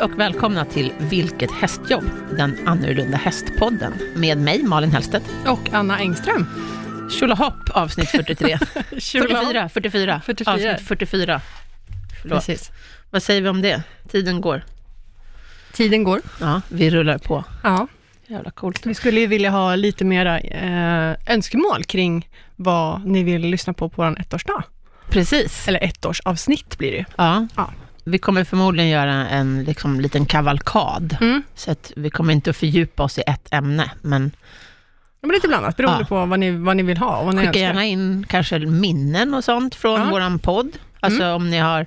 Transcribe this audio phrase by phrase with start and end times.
[0.00, 2.04] Hej och välkomna till Vilket hästjobb,
[2.36, 5.24] den annorlunda hästpodden med mig Malin Hellstedt.
[5.46, 6.46] Och Anna Engström.
[7.10, 8.58] Tjolahopp avsnitt 43.
[8.58, 10.52] 44, 44, 44.
[10.52, 11.40] Avsnitt 44.
[12.22, 12.38] Förlåt.
[12.38, 12.70] Precis.
[13.10, 13.82] Vad säger vi om det?
[14.08, 14.64] Tiden går.
[15.72, 16.20] Tiden går.
[16.40, 17.44] Ja, vi rullar på.
[17.62, 17.86] Ja.
[18.26, 18.86] Jävla coolt.
[18.86, 23.88] Vi skulle ju vilja ha lite mera eh, önskemål kring vad ni vill lyssna på
[23.88, 24.64] på vår ettårsdag.
[25.08, 25.68] Precis.
[25.68, 27.04] Eller ettårsavsnitt blir det ju.
[27.16, 27.46] Ja.
[27.56, 27.70] Ja.
[28.10, 31.16] Vi kommer förmodligen göra en liksom, liten kavalkad.
[31.20, 31.42] Mm.
[31.54, 34.30] Så att vi kommer inte att fördjupa oss i ett ämne, men
[35.22, 36.06] Ja, men lite blandat, beroende Ja.
[36.06, 39.44] på vad ni, vad ni vill ha vad ni skicka gärna in kanske minnen och
[39.44, 40.10] sånt från Ja.
[40.10, 40.70] våran podd.
[41.00, 41.86] Alltså om ni har om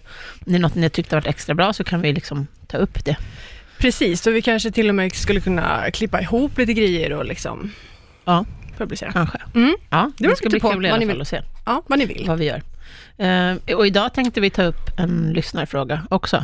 [0.51, 3.17] det är något ni tyckte varit extra bra så kan vi liksom ta upp det.
[3.77, 7.71] Precis, så vi kanske till och med skulle kunna klippa ihop lite grejer och liksom
[8.25, 8.45] Ja,
[8.77, 9.11] publicera.
[9.11, 9.37] kanske.
[9.55, 9.75] Mm.
[9.89, 11.83] Ja, beror det ska bli på kul i vad alla ni fall att se Ja,
[11.87, 12.25] vad ni vill.
[12.27, 12.61] vad vi gör.
[13.17, 16.43] Eh, och idag tänkte vi ta upp en lyssnarfråga också.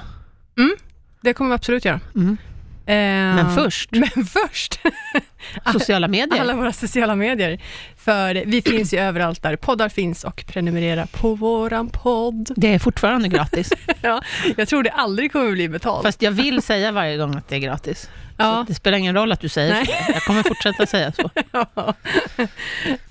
[1.22, 2.00] Det kommer vi absolut göra.
[2.16, 2.38] Mm.
[2.86, 4.80] Eh, Men först, Men först,
[5.74, 6.42] sociala medier.
[6.42, 7.62] alla våra sociala medier.
[7.98, 12.50] För vi finns ju överallt där poddar finns och prenumerera på våran podd.
[12.56, 13.74] Det är fortfarande gratis.
[14.02, 14.22] Ja,
[14.58, 16.04] jag tror det aldrig kommer bli betalt.
[16.04, 18.10] Fast jag vill säga varje gång att det är gratis.
[18.40, 18.66] Ja.
[18.68, 19.86] Det spelar ingen roll att du säger Nej.
[19.86, 20.12] så.
[20.14, 21.30] Jag kommer fortsätta säga så.
[21.52, 21.94] Ja.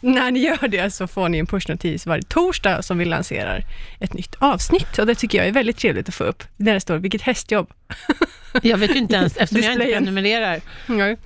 [0.01, 3.65] När ni gör det så får ni en pushnotis varje torsdag som vi lanserar
[4.01, 4.99] ett nytt avsnitt.
[4.99, 6.45] Och det tycker jag är väldigt trevligt att få upp.
[6.57, 7.71] Där det står vilket hästjobb.
[8.63, 11.17] Jag vet ju inte ens, eftersom jag inte prenumererar Ja,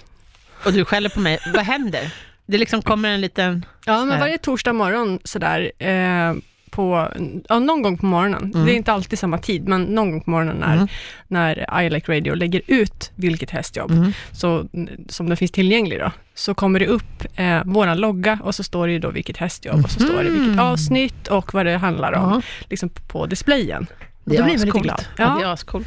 [0.64, 2.10] och du skäller på mig, vad händer?
[2.46, 3.66] Det liksom kommer en liten...
[3.86, 4.18] ja men Nej.
[4.18, 6.34] varje torsdag morgon sådär, eh,
[6.72, 7.08] på,
[7.48, 8.52] ja, någon gång på morgonen.
[8.54, 8.66] Mm.
[8.66, 10.88] Det är inte alltid samma tid, men någon gång på morgonen när, Mm.
[11.28, 14.12] när I Like Radio lägger ut vilket hästjobb, Mm.
[14.32, 14.68] så,
[15.08, 18.86] som den finns tillgänglig då, så kommer det upp eh, våran logga och så står
[18.86, 20.58] det ju då vilket hästjobb och så står det vilket Mhm.
[20.60, 23.86] avsnitt och vad det handlar om liksom på displayen.
[24.24, 24.84] det Då blir man lite ascoolt.
[24.84, 25.04] glad.
[25.18, 25.38] Ja, Ja.
[25.38, 25.86] det är ascoolt.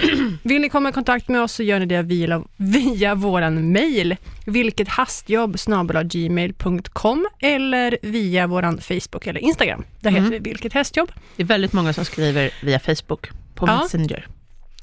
[0.42, 4.16] Vill ni komma i kontakt med oss så gör ni det via, via våran mail,
[4.46, 5.56] vilket hastjobb
[6.04, 9.84] gmail.com eller via våran Facebook eller Instagram.
[10.00, 10.24] Där Mm.
[10.24, 11.12] heter vi vilket hästjobb.
[11.36, 13.82] Det är väldigt många som skriver via Facebook på Ja.
[13.82, 14.26] Messenger.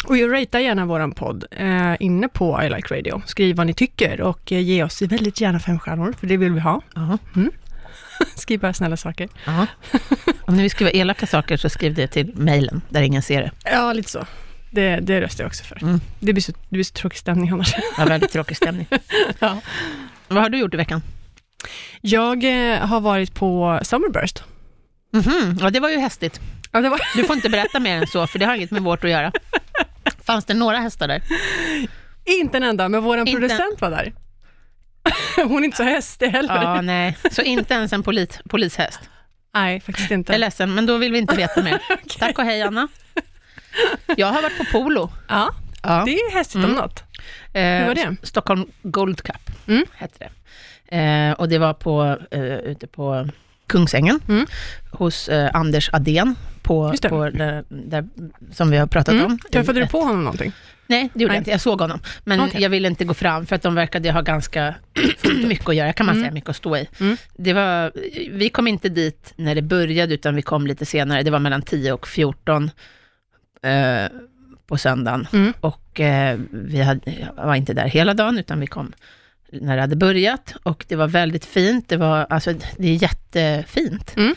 [0.08, 3.22] Och jag ratea gärna våran podd eh, inne på I Like Radio.
[3.26, 6.52] Skriv vad ni tycker och eh, ge oss väldigt gärna fem stjärnor, för det vill
[6.54, 6.82] vi ha.
[6.96, 7.18] Ja.
[8.36, 9.30] Skriv bara snälla saker.
[10.46, 13.52] Om ni vill skriva elaka saker så skriv det till mejlen där ingen ser det.
[13.66, 14.26] Ja, lite så.
[14.74, 15.84] Det, det röstar jag också för.
[15.84, 16.02] Mm.
[16.20, 17.76] Det, blir så, det blir så tråkig stämning annars.
[17.98, 18.88] Ja, väldigt tråkig stämning.
[19.40, 19.62] ja.
[20.28, 21.02] Vad har du gjort i veckan?
[22.02, 24.44] Jag eh, har varit på Summerburst.
[25.14, 26.40] Mhm, Ja, det var ju hästigt.
[26.72, 29.04] Ja, var Du får inte berätta mer än så, för det har inget med vårt
[29.04, 29.32] att göra.
[30.26, 31.22] Fanns det några hästar där?
[32.26, 34.14] Inte en enda, men vår Inte- producent var där.
[35.44, 36.56] Hon är inte så hästig heller.
[36.64, 37.18] Ja, nej.
[37.32, 39.00] Så inte ens en polis, polishäst?
[39.54, 40.32] Nej, faktiskt inte.
[40.32, 41.80] Jag är ledsen, men då vill vi inte veta mer.
[42.20, 42.88] Tack och hej, Anna.
[44.18, 45.10] Jag har varit på polo.
[45.28, 45.50] Ja,
[45.84, 46.04] Ja.
[46.06, 46.70] det är hästigt Mm.
[46.70, 47.04] om något.
[47.54, 48.16] Eh, Hur var det?
[48.24, 49.86] Stockholm Gold Cup Mm.
[49.96, 50.30] hette det.
[50.98, 53.28] Eh, och det var på, eh, ute på
[53.68, 54.46] Kungsängen Mm.
[54.92, 58.08] hos eh, Anders Adén, på, på där, där,
[58.52, 59.26] som vi har pratat Mm.
[59.26, 59.40] om.
[59.52, 60.52] Träffade du på honom någonting?
[60.88, 61.36] Nej, det gjorde Nej.
[61.38, 61.52] jag inte.
[61.52, 62.00] Jag såg honom.
[62.24, 62.62] Men Okej.
[62.62, 64.76] jag ville inte gå fram, för att de verkade ha ganska
[65.48, 66.24] mycket att göra, kan man Mm.
[66.24, 66.88] säga, mycket att stå i.
[67.00, 67.18] Mm.
[67.36, 67.92] Det var,
[68.32, 71.24] vi kom inte dit när det började, utan vi kom lite senare.
[71.24, 72.72] Det var mellan 10 och 14
[73.64, 74.06] eh,
[74.68, 75.28] på söndagen.
[75.34, 75.54] Mm.
[75.60, 78.94] Och eh, vi hade, var inte där hela dagen, utan vi kom
[79.52, 80.54] när det hade börjat.
[80.64, 81.90] Och det var väldigt fint.
[81.90, 84.14] Det, var, alltså, det är jättefint.
[84.18, 84.36] Mm.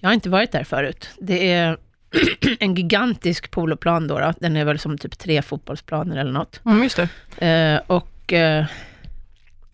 [0.00, 1.08] Jag har inte varit där förut.
[1.20, 1.76] Det är
[2.58, 4.32] en gigantisk poloplan då, då.
[4.40, 6.60] Den är väl som typ tre fotbollsplaner eller något.
[6.64, 7.00] Mm, just
[7.38, 7.46] det.
[7.46, 8.64] Eh, och eh,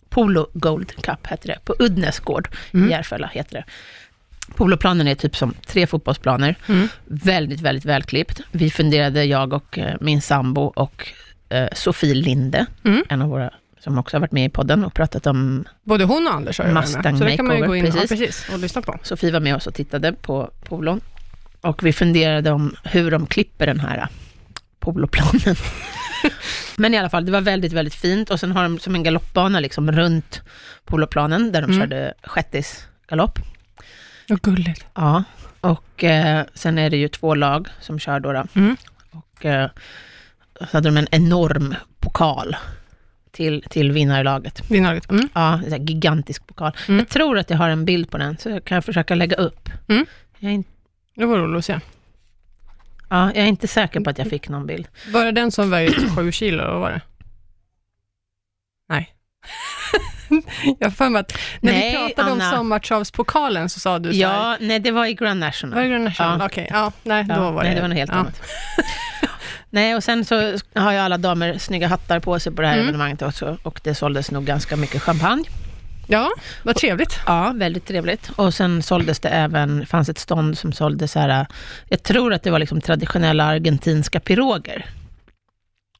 [0.09, 2.87] Polo Gold Cup heter det, på Uddnäs gård Mm.
[2.87, 3.63] i Järfälla heter det.
[4.55, 6.87] Poloplanen är typ som tre fotbollsplaner, Mm.
[7.05, 8.41] väldigt, väldigt välklippt.
[8.51, 11.07] Vi funderade, jag och eh, min sambo och
[11.49, 13.03] eh, Sofie Linde, Mm.
[13.09, 16.27] en av våra som också har varit med i podden och pratat om, Både hon
[16.27, 16.95] och Anders har ju varit med.
[16.95, 18.19] Mustang Så det kan man ju gå in makeover, och, precis.
[18.43, 18.99] precis, och lyssna på.
[19.03, 21.01] Sofie var med oss och tittade på polon.
[21.61, 24.07] Och vi funderade om hur de klipper den här eh,
[24.79, 25.55] poloplanen.
[26.75, 28.29] Men i alla fall, det var väldigt, väldigt fint.
[28.29, 30.41] Och sen har de som en galoppbana liksom runt
[30.85, 31.79] poloplanen, där de Mm.
[31.81, 33.39] körde shettisgalopp.
[34.31, 34.85] Vad gulligt.
[34.93, 35.23] Ja,
[35.61, 38.33] och eh, sen är det ju två lag som kör då.
[38.33, 38.43] då.
[38.55, 38.77] Mm.
[39.11, 39.69] Och eh,
[40.59, 42.55] så hade de en enorm pokal
[43.31, 44.71] till, till vinnarlaget.
[44.71, 45.11] Vinnarlaget.
[45.11, 45.29] Mm.
[45.33, 46.71] Ja, en gigantisk pokal.
[46.87, 46.99] Mm.
[46.99, 49.69] Jag tror att jag har en bild på den, så jag kan försöka lägga upp.
[49.87, 50.05] Mm.
[50.39, 50.69] Jag, inte,
[51.15, 51.79] Det var roligt att se.
[53.09, 54.87] ja, jag är inte säker på att jag fick någon bild.
[55.13, 57.01] Var det den som vägde sju kilo, var det?
[58.89, 59.13] Nej.
[60.79, 62.51] jag för mig att när Nej, vi pratade Anna.
[62.51, 65.75] om sommartravspokalen så sa du så här, Ja, nej, det var i Grand National.
[65.75, 66.39] Var det Grand National?
[66.39, 66.45] Ja.
[66.45, 67.75] Okej, ja, nej, Ja, då var nej, det...
[67.75, 68.17] det var något helt ja.
[68.17, 68.41] annat.
[69.69, 70.35] Nej, och sen så
[70.75, 72.85] har ju alla damer snygga hattar på sig på det här Mm.
[72.87, 75.43] evenemanget också, och det såldes nog ganska mycket champagne.
[76.07, 76.29] Ja,
[76.63, 77.19] vad trevligt.
[77.25, 78.29] Ja, väldigt trevligt.
[78.35, 81.45] Och sen såldes det även, fanns ett stånd som sålde så här,
[81.89, 84.85] jag tror att det var liksom traditionella argentinska piroger.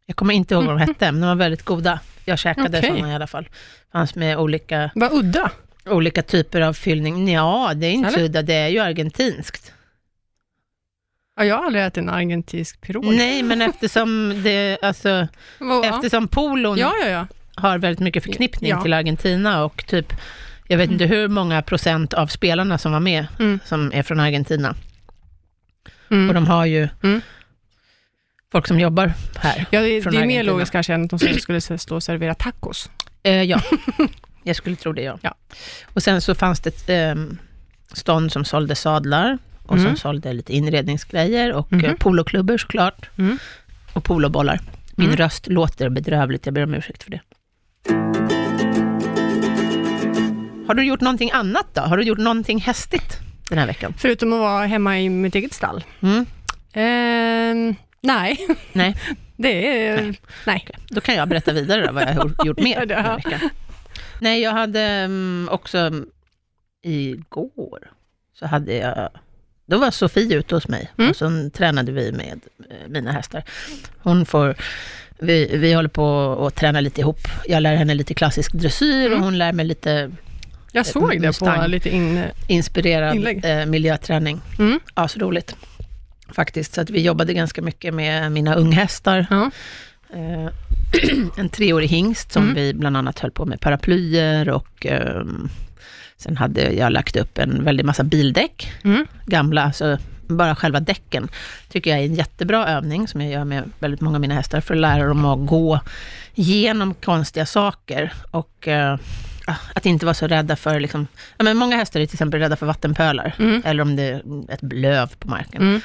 [0.06, 2.00] Jag kommer inte ihåg vad de hette, men de var väldigt goda.
[2.26, 2.90] Jag käkade Okej.
[2.90, 3.50] sådana i alla fall.
[3.92, 5.52] Fanns med olika, Vad udda.
[5.86, 7.32] olika typer av fyllning.
[7.34, 8.26] Ja, det är inte så Eller?
[8.26, 9.74] udda, det är ju argentinskt.
[11.36, 13.06] Ja, jag har aldrig ätit en argentinsk pirog.
[13.06, 15.28] Nej, men eftersom, det, alltså,
[15.84, 17.28] eftersom polon Ja, ja, ja.
[17.56, 20.14] har väldigt mycket förknippning till Argentina och typ,
[20.68, 23.60] jag vet inte hur många procent av spelarna som var med, Mm.
[23.66, 24.76] som är från Argentina.
[26.12, 26.28] Mm.
[26.28, 27.22] Och de har ju Mm.
[28.52, 29.66] Folk som jobbar här.
[29.72, 32.90] Ja, det, det är mer logiskt kanske än att de skulle stå och servera tacos.
[33.24, 33.62] Eh, ja,
[34.44, 35.18] jag skulle tro det ja.
[35.22, 35.36] Ja.
[35.94, 37.38] Och sen så fanns det ett ehm,
[37.94, 39.88] stånd som sålde sadlar och Mm.
[39.88, 43.10] som sålde lite inredningsgrejer och eh, poloklubbor såklart.
[43.18, 43.38] Mm.
[43.94, 44.60] Och polobollar.
[44.96, 45.18] Min Mm.
[45.18, 47.20] röst låter bedrövligt, jag ber om ursäkt för det.
[50.68, 51.82] Har du gjort någonting annat då?
[51.82, 53.18] Har du gjort någonting hästigt
[53.50, 53.94] den här veckan?
[53.98, 55.84] Förutom att vara hemma i mitt eget stall.
[56.02, 56.26] Mm.
[56.74, 58.96] Ehm, nej, Nej,
[59.38, 60.02] det är...
[60.02, 60.20] Nej.
[60.46, 60.68] Nej.
[60.90, 63.16] då kan jag berätta vidare då, vad jag har gjort- mer Ja.
[63.16, 63.50] veckan.
[64.20, 66.06] Nej, jag hade mm, också mm,
[66.84, 67.80] igår,
[68.34, 69.10] så hade jag,
[69.66, 71.10] då var Sofie ute hos mig Mm.
[71.10, 72.40] och så tränade vi med
[72.70, 73.44] eh, mina hästar.
[73.98, 74.56] Hon får,
[75.20, 77.20] vi, vi håller på att träna lite ihop.
[77.48, 79.24] Jag lär henne lite klassisk dressyr och Mm.
[79.24, 80.12] hon lär mig lite
[80.72, 82.24] Jag såg det på lite in...
[82.48, 83.46] inspirerad Inlägg.
[83.46, 84.42] eh, miljöträning.
[84.60, 84.80] Mm.
[84.96, 85.56] Ja, så roligt.
[86.36, 89.26] Faktiskt, så att vi jobbade ganska mycket med mina unghästar.
[89.30, 89.52] Ja.
[90.14, 90.50] Eh,
[91.38, 92.56] en treårig hingst som Mm.
[92.56, 95.50] vi bland annat höll på med paraplyer och ehm,
[96.18, 99.06] sen hade jag lagt upp en väldig massa bildäck, Mm.
[99.26, 99.98] gamla, så
[100.28, 101.30] bara själva däcken
[101.70, 104.62] tycker jag är en jättebra övning som jag gör med väldigt många av mina hästar
[104.62, 105.80] för att lära dem att gå
[106.36, 108.98] igenom konstiga saker och eh,
[109.48, 111.08] ah, att inte vara så rädda för, liksom,
[111.38, 113.62] ja, men många hästar är till exempel rädda för vattenpölar Mm.
[113.66, 115.62] eller om det är ett löv på marken.
[115.62, 115.82] Mm.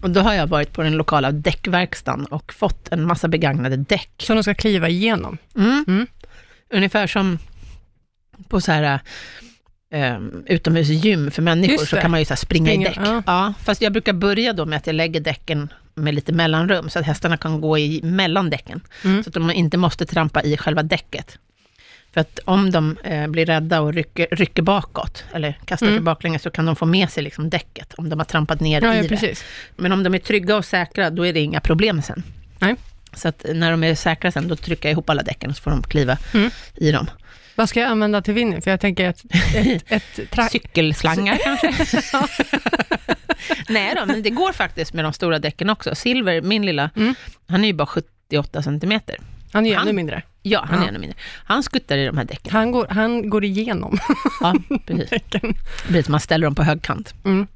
[0.00, 4.10] Och då har jag varit på den lokala däckverkstan och fått en massa begagnade däck.
[4.18, 5.38] Som de ska kliva igenom.
[5.56, 5.84] Mm.
[5.88, 6.06] Mm.
[6.70, 7.38] Ungefär som
[8.48, 9.00] på så här
[9.94, 12.98] um, utomhusgym för människor, så kan man ju så springa, Springa, i däck.
[13.06, 13.22] ja.
[13.26, 13.54] Ja.
[13.62, 17.06] fast jag brukar börja då med att jag lägger däcken med lite mellanrum, så att
[17.06, 19.22] hästarna kan gå i mellan däcken, Mm.
[19.24, 21.38] så att de inte måste trampa i själva däcket.
[22.14, 25.98] För att om de eh, blir rädda och rycker, rycker bakåt, eller kastar Mm.
[25.98, 28.82] sig baklänges, så kan de få med sig liksom däcket, om de har trampat ner
[28.82, 29.08] Ja, i ja, det.
[29.08, 29.44] precis.
[29.76, 32.22] Men om de är trygga och säkra, då är det inga problem sen.
[32.58, 32.74] Nej.
[33.12, 35.70] Så att när de är säkra sen, då trycker jag ihop alla däcken, så får
[35.70, 36.50] de kliva Mm.
[36.76, 37.10] i dem.
[37.54, 38.60] Vad ska jag använda till Winnie?
[38.60, 39.22] För jag tänker ett,
[39.86, 42.02] ett tra- Cykelslangar kanske?
[43.68, 45.94] Nej då, men det går faktiskt med de stora däcken också.
[45.94, 47.14] Silver, min lilla, Mm.
[47.48, 49.16] han är ju bara 78 centimeter.
[49.52, 50.22] Han är Han- ännu mindre.
[50.42, 50.84] Ja, han Ja.
[50.84, 51.18] är ännu mindre.
[51.44, 52.52] Han skuttar i de här däcken.
[52.52, 53.98] Han går, han går igenom
[54.40, 54.54] Ja,
[54.86, 55.10] precis.
[55.30, 55.54] däcken.
[56.04, 57.14] Som man ställer dem på högkant.
[57.24, 57.46] Mm.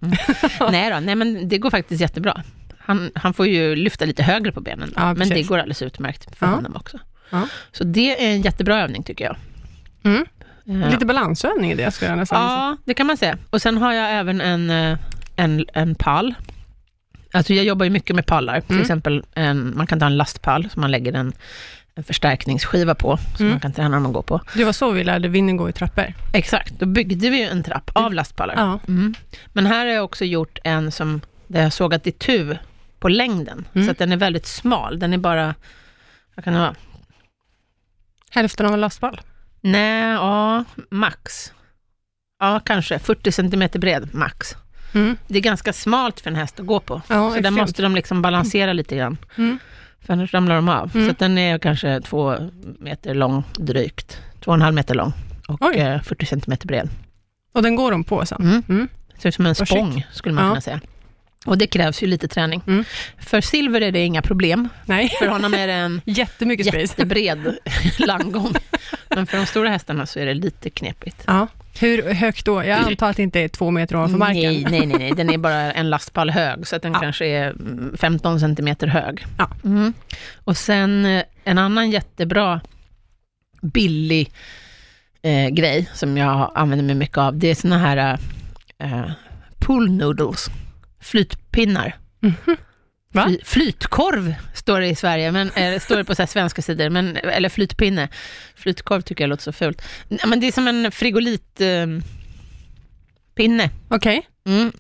[0.70, 2.42] nej då, nej men det går faktiskt jättebra.
[2.78, 5.48] Han, han får ju lyfta lite högre på benen, då, Ja, men det precis.
[5.48, 6.52] går alldeles utmärkt för Ja.
[6.52, 6.98] honom också.
[7.30, 7.48] Ja.
[7.72, 9.36] Så det är en jättebra övning tycker jag.
[10.04, 10.26] Mm.
[10.82, 12.58] Eh, Lite balansövning i det, skulle jag nästan säga.
[12.58, 13.38] Ja, det kan man säga.
[13.50, 14.98] Och sen har jag även en, eh,
[15.36, 16.34] en, en pall.
[17.32, 18.60] Alltså jag jobbar ju mycket med pallar.
[18.60, 18.82] Till Mm.
[18.82, 21.32] exempel, en, man kan ta en lastpall som man lägger en,
[21.96, 23.50] en förstärkningsskiva på, som Mm.
[23.50, 24.40] man kan träna dem att gå på.
[24.54, 26.14] Det var så vi lärde Winnie gå i trappor.
[26.32, 28.54] Exakt, då byggde vi en trapp av lastpallar.
[28.56, 28.78] Ja.
[28.88, 29.14] Mm.
[29.52, 32.56] Men här har jag också gjort en som, där jag sågat itu
[32.98, 33.86] på längden, Mm.
[33.86, 34.98] så att den är väldigt smal.
[34.98, 35.54] Den är bara,
[36.34, 36.74] vad kan det vara?
[38.30, 39.20] Hälften av en lastpall.
[39.60, 41.52] Nej, ja, max.
[42.38, 44.54] Ja, kanske 40 centimeter bred, max.
[44.94, 45.16] Mm.
[45.28, 47.02] Det är ganska smalt för en häst att gå på.
[47.08, 49.58] Ja, så där måste de liksom balansera lite grann, Mm.
[50.04, 50.90] För annars ramlar de av.
[50.96, 51.08] Mm.
[51.08, 52.36] Så den är kanske två
[52.78, 55.12] meter lång drygt, två och en halv meter lång
[55.48, 55.76] och Oj.
[55.76, 56.88] eh, 40 centimeter bred.
[57.52, 58.42] Och den går de på sen.
[58.42, 58.62] Mm.
[58.68, 58.88] Mm.
[59.18, 60.50] Ser ut som en spång, skulle man Ja.
[60.50, 60.80] kunna säga.
[61.46, 62.62] Och det krävs ju lite träning.
[62.66, 62.84] Mm.
[63.18, 64.68] För Silver är det inga problem.
[64.86, 67.54] Nej, För honom är det en jättebred
[67.98, 68.54] landgång.
[69.08, 71.22] Men för de stora hästarna så är det lite knepigt.
[71.26, 71.46] Ja.
[71.80, 72.64] Hur högt då?
[72.64, 74.42] Jag antar att det inte är två meter ovanför marken.
[74.52, 77.00] Nej, nej, nej, nej, den är bara en lastpall hög, så att den Ja.
[77.00, 79.24] kanske är mm, 15 centimeter hög.
[79.38, 79.50] Ja.
[79.64, 79.92] Mm.
[80.44, 82.60] Och sen eh, en annan jättebra,
[83.62, 84.32] billig
[85.22, 88.18] eh, grej som jag använder mig mycket av, det är såna här
[88.78, 89.10] eh,
[89.58, 90.46] pool noodles,
[91.00, 91.96] flytpinnar.
[93.14, 93.24] Va?
[93.24, 97.16] Fly, flytkorv står det i Sverige, men, eh, står det på så svenska sidor, men,
[97.16, 98.08] eller flytpinne.
[98.56, 99.82] Flytkorv tycker jag låter så fult.
[100.26, 101.86] Men det är som en frigolit eh,
[103.34, 103.70] pinne.
[103.88, 104.26] Okej.
[104.46, 104.72] Mm.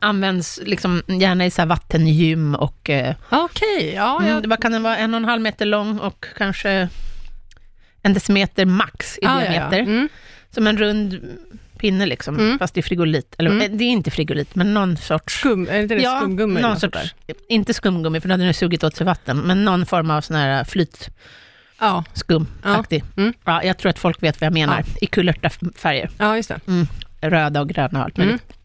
[0.00, 4.18] används liksom gärna i så vattengym och eh, Okej, ja.
[4.20, 6.88] mm, jag- vad kan den vara, en och en halv meter lång och kanske
[8.02, 9.76] en decimeter max i ja, ja, diameter.
[9.78, 9.82] ja.
[9.84, 10.08] Mm.
[10.50, 11.20] Som en rund
[11.82, 12.58] pinne liksom, Mm.
[12.58, 13.34] fast i frigolit.
[13.38, 13.62] Eller Mm.
[13.72, 15.34] eh, det är inte frigolit, men någon sorts...
[15.40, 16.58] Skum, är inte det skumgummi?
[16.58, 17.14] eller någon sorts,
[17.48, 20.36] inte skumgummi, för då hade den sugit åt sig vatten, men någon form av sån
[20.36, 20.48] här
[21.80, 23.04] Ja, flytskumaktig.
[23.16, 23.22] Ja.
[23.22, 23.34] Mm.
[23.44, 26.10] Ja, jag tror att folk vet vad jag menar, i kulörta färger.
[26.18, 26.60] ja, just det.
[27.20, 28.42] Röda och gröna och allt möjligt.
[28.42, 28.56] Mm.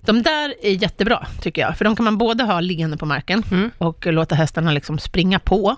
[0.00, 3.42] De där är jättebra, tycker jag, för de kan man både ha liggande på marken
[3.50, 3.70] Mm.
[3.78, 5.76] och låta hästarna liksom springa på.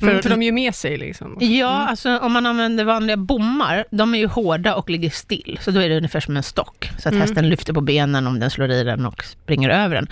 [0.00, 1.36] För, För- för de gör med sig liksom.
[1.40, 1.88] Ja, Mm.
[1.88, 5.80] alltså om man använder vanliga bommar, de är ju hårda och ligger still, så då
[5.80, 7.20] är det ungefär som en stock, så att Mm.
[7.20, 10.06] hästen lyfter på benen om den slår i den och springer över den.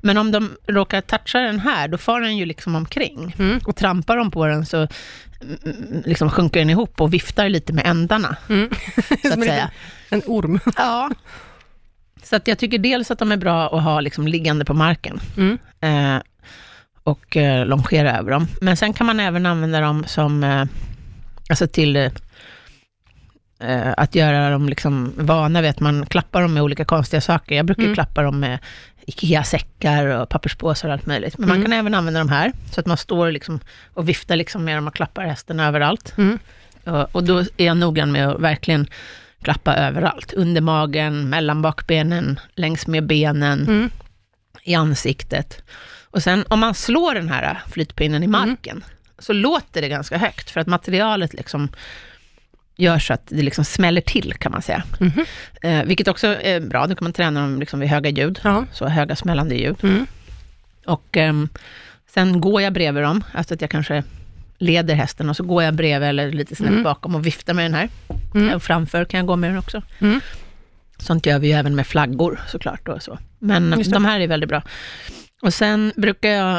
[0.00, 3.34] Men om de råkar toucha den här, då far den ju liksom omkring.
[3.38, 3.60] Mm.
[3.66, 7.86] Och trampar de på den så mm, liksom sjunker den ihop och viftar lite med
[7.86, 8.70] ändarna, Mm.
[9.22, 9.70] så att säga.
[10.10, 10.60] En orm.
[10.76, 11.10] Ja.
[12.22, 15.20] Så att jag tycker dels att de är bra att ha liksom liggande på marken,
[15.36, 15.58] Mm.
[15.80, 16.22] eh,
[17.04, 18.46] och eh, longera över dem.
[18.60, 20.64] Men sen kan man även använda dem som, eh,
[21.48, 22.10] alltså till eh,
[23.60, 27.54] eh, att göra dem liksom vana vid att man klappar dem med olika konstiga saker.
[27.56, 27.94] Jag brukar Mm.
[27.94, 28.58] klappa dem med
[29.06, 31.38] IKEA-säckar och papperspåsar och allt möjligt.
[31.38, 31.58] Men Mm.
[31.58, 33.60] man kan även använda de här, så att man står liksom
[33.94, 36.14] och viftar liksom med dem och klappar hästen överallt.
[36.18, 36.38] Mm.
[36.84, 38.86] Och, och då är jag noggrann med att verkligen
[39.42, 40.32] klappa överallt.
[40.32, 43.90] Under magen, mellan bakbenen, längs med benen, Mm.
[44.62, 45.62] i ansiktet.
[46.14, 48.84] Och sen om man slår den här flytpinnen i marken,
[49.18, 51.68] så låter det ganska högt, för att materialet liksom
[52.76, 54.82] gör så att det liksom smäller till, kan man säga.
[55.00, 55.24] Mhm.
[55.62, 58.64] Eh, vilket också är bra, då kan man träna dem liksom vid höga ljud, Ja.
[58.72, 59.76] så höga smällande ljud.
[59.82, 60.06] Mm.
[60.86, 61.48] Och ehm,
[62.14, 64.02] sen går jag bredvid dem, alltså att jag kanske
[64.58, 66.82] leder hästen och så går jag bredvid eller lite snett Mm.
[66.82, 67.88] bakom och viftar med den här.
[68.34, 68.60] Mm.
[68.60, 69.82] Framför kan jag gå med den också.
[69.98, 70.20] Mm.
[70.98, 72.88] Sånt gör vi ju även med flaggor såklart.
[72.88, 73.18] Och så.
[73.38, 74.62] Men de här är väldigt bra.
[75.44, 76.56] Och sen brukar jag,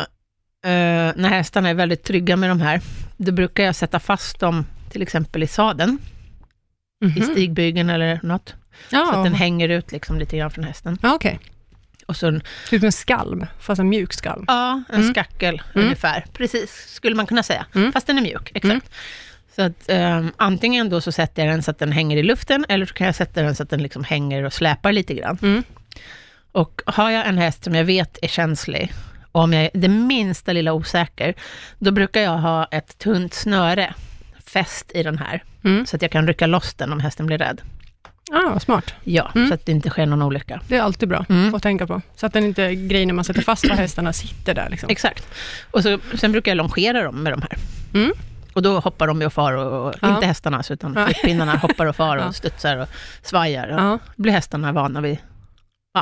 [0.65, 2.81] eh, när hästarna är väldigt trygga med de här,
[3.17, 5.97] då brukar jag sätta fast dem till exempel i sadeln,
[7.01, 7.23] i Mhm.
[7.31, 8.55] stigbygeln eller något.
[8.89, 10.97] Ja, Så att den hänger ut liksom lite grann från hästen.
[11.01, 11.39] ja okej.
[12.05, 12.39] Och så
[12.69, 14.45] Typ en skalm, fast en mjuk skalm.
[14.47, 15.13] Ja, en Mm.
[15.13, 15.85] skackel Mm.
[15.85, 16.25] ungefär.
[16.33, 17.65] Precis, skulle man kunna säga.
[17.75, 17.91] Mm.
[17.91, 18.63] Fast den är mjuk, exakt.
[18.63, 18.81] Mm.
[19.55, 19.89] Så att
[20.21, 22.93] um, antingen då så sätter jag den så att den hänger i luften, eller så
[22.93, 25.63] kan jag sätta den så att den liksom hänger och släpar lite grann.
[26.55, 28.93] Och har jag en häst som jag vet är känslig,
[29.31, 31.33] och om jag är det minsta lilla osäker,
[31.79, 33.93] då brukar jag ha ett tunt snöre
[34.45, 35.85] fäst i den här, Mm.
[35.85, 37.61] så att jag kan rycka loss den om hästen blir rädd.
[38.31, 38.93] Ah, smart.
[39.03, 39.47] Ja, Mm.
[39.47, 40.61] så att det inte sker någon olycka.
[40.67, 41.55] Det är alltid bra Mm.
[41.55, 42.01] att tänka på.
[42.15, 44.69] Så att den inte, grejen när man sätter fast var hästarna sitter där.
[44.69, 44.89] Liksom.
[44.89, 45.27] Exakt.
[45.71, 47.57] Och så, sen brukar jag longera dem med de här.
[47.93, 48.11] Mm.
[48.53, 52.17] Och då hoppar de och far, och, och inte hästarna, utan flyttpinnarna hoppar och far
[52.17, 52.87] och studsar och
[53.21, 53.67] svajar.
[53.93, 55.17] Och blir hästarna vana vid.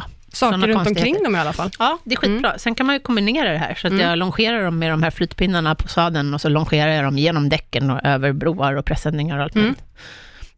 [0.02, 1.70] Saker Såna runt omkring dem i alla fall.
[1.80, 2.58] Ja, det är skitbra.
[2.58, 4.06] Sen kan man ju kombinera det här, så att Mm.
[4.10, 7.50] jag longerar dem med de här flytpinnarna på sadeln och så longerar jag dem genom
[7.50, 9.66] däcken och över broar och pressändningar och allt Mm.
[9.68, 9.84] möjligt.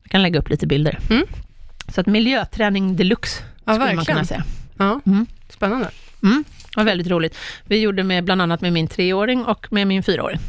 [0.04, 1.00] Jag kan lägga upp lite bilder.
[1.10, 1.26] Mm.
[1.88, 4.06] Så att miljöträning deluxe, Ja, skulle man verkligen.
[4.06, 4.44] kunna säga.
[4.78, 5.00] Ja.
[5.06, 5.26] Mm.
[5.50, 5.90] Spännande.
[6.24, 6.44] Mm.
[6.70, 7.38] Det var väldigt roligt.
[7.66, 10.40] Vi gjorde med, bland annat med min treåring och med min fyraåring,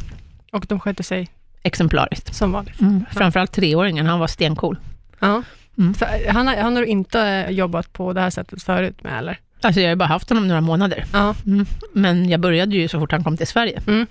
[0.53, 1.29] Och de sköter sig
[1.63, 2.35] exemplariskt.
[2.35, 2.81] som vanligt.
[2.81, 3.05] Mm.
[3.13, 4.79] Framförallt treåringen, han var stencool.
[5.19, 5.43] Ja.
[5.79, 5.95] Mm.
[6.29, 9.39] Han, har, han har inte jobbat på det här sättet förut med, eller?
[9.61, 11.05] Alltså jag har bara haft honom några månader.
[11.13, 11.35] Ja.
[11.47, 11.67] Mm.
[11.93, 13.83] Men jag började ju så fort han kom till Sverige.
[13.87, 14.07] Mm.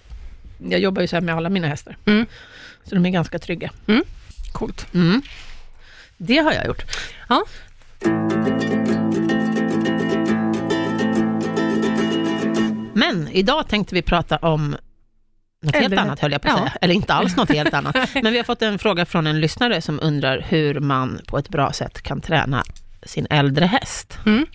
[0.70, 1.98] Jag jobbar ju så här med alla mina hästar.
[2.06, 2.26] Mm.
[2.84, 3.72] Så de är ganska trygga.
[4.52, 4.94] Coolt.
[4.94, 5.22] Mm.
[6.18, 6.84] Det har jag gjort.
[7.30, 7.46] Ja.
[12.94, 14.76] Men idag tänkte vi prata om
[15.66, 16.60] något helt annat höll jag på att Ja.
[16.60, 16.78] säga.
[16.82, 17.96] Eller inte alls något helt annat.
[18.24, 21.50] Men vi har fått en fråga från en lyssnare som undrar hur man på ett
[21.50, 22.64] bra sätt kan träna
[23.06, 24.18] sin äldre häst.
[24.26, 24.46] Mm.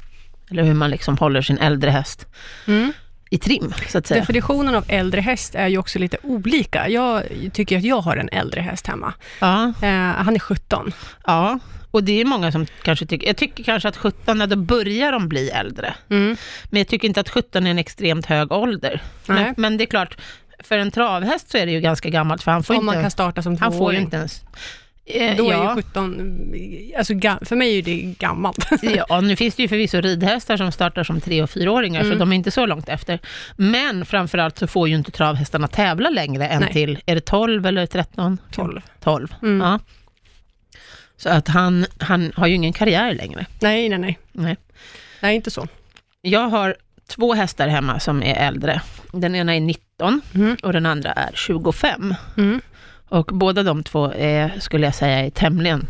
[0.51, 2.27] Eller hur man liksom håller sin äldre häst
[2.67, 2.93] Mm.
[3.31, 4.21] i trim, så att säga.
[4.21, 6.89] Definitionen av äldre häst är ju också lite olika.
[6.89, 9.13] Jag tycker att jag har en äldre häst hemma.
[9.41, 9.91] Ja, Eh,
[10.25, 10.93] han är 17.
[11.27, 11.59] ja,
[11.91, 15.13] och det är många som kanske tycker, jag tycker kanske att 17, när då börjar
[15.13, 15.95] de bli äldre.
[16.11, 16.37] Mm.
[16.71, 19.03] Men jag tycker inte att 17 är en extremt hög ålder.
[19.27, 20.17] Men, men det är klart,
[20.63, 23.03] för en travhäst så är det ju ganska gammalt, för han får, Om man inte,
[23.03, 24.01] kan starta som han får ju tvååring.
[24.01, 24.43] inte ens...
[25.07, 26.53] Eh, Då är ja, ju 17,
[26.99, 27.15] alltså
[27.45, 28.67] för mig är det gammalt.
[29.09, 32.19] ja, nu finns det ju förvisso ridhästar som startar som tre och fyraåringar, så Mm.
[32.19, 33.19] de är inte så långt efter.
[33.57, 36.73] Men framförallt så får ju inte travhästarna tävla längre än Nej.
[36.73, 38.39] till, är det 12 eller 13?
[38.53, 38.81] 12.
[39.03, 39.61] 12, Mm.
[39.61, 39.79] ja.
[41.17, 43.47] Så att han, han har ju ingen karriär längre.
[43.61, 44.19] Nej, nej, nej.
[44.33, 44.57] Nej.
[45.21, 45.69] Nej, inte så.
[46.23, 46.77] Jag har
[47.11, 48.83] två hästar hemma som är äldre.
[49.13, 50.57] Den ena är 19 Mm.
[50.63, 52.15] och den andra är 25.
[52.37, 52.61] Mm.
[53.09, 55.87] Och båda de två är, skulle jag säga, är tämligen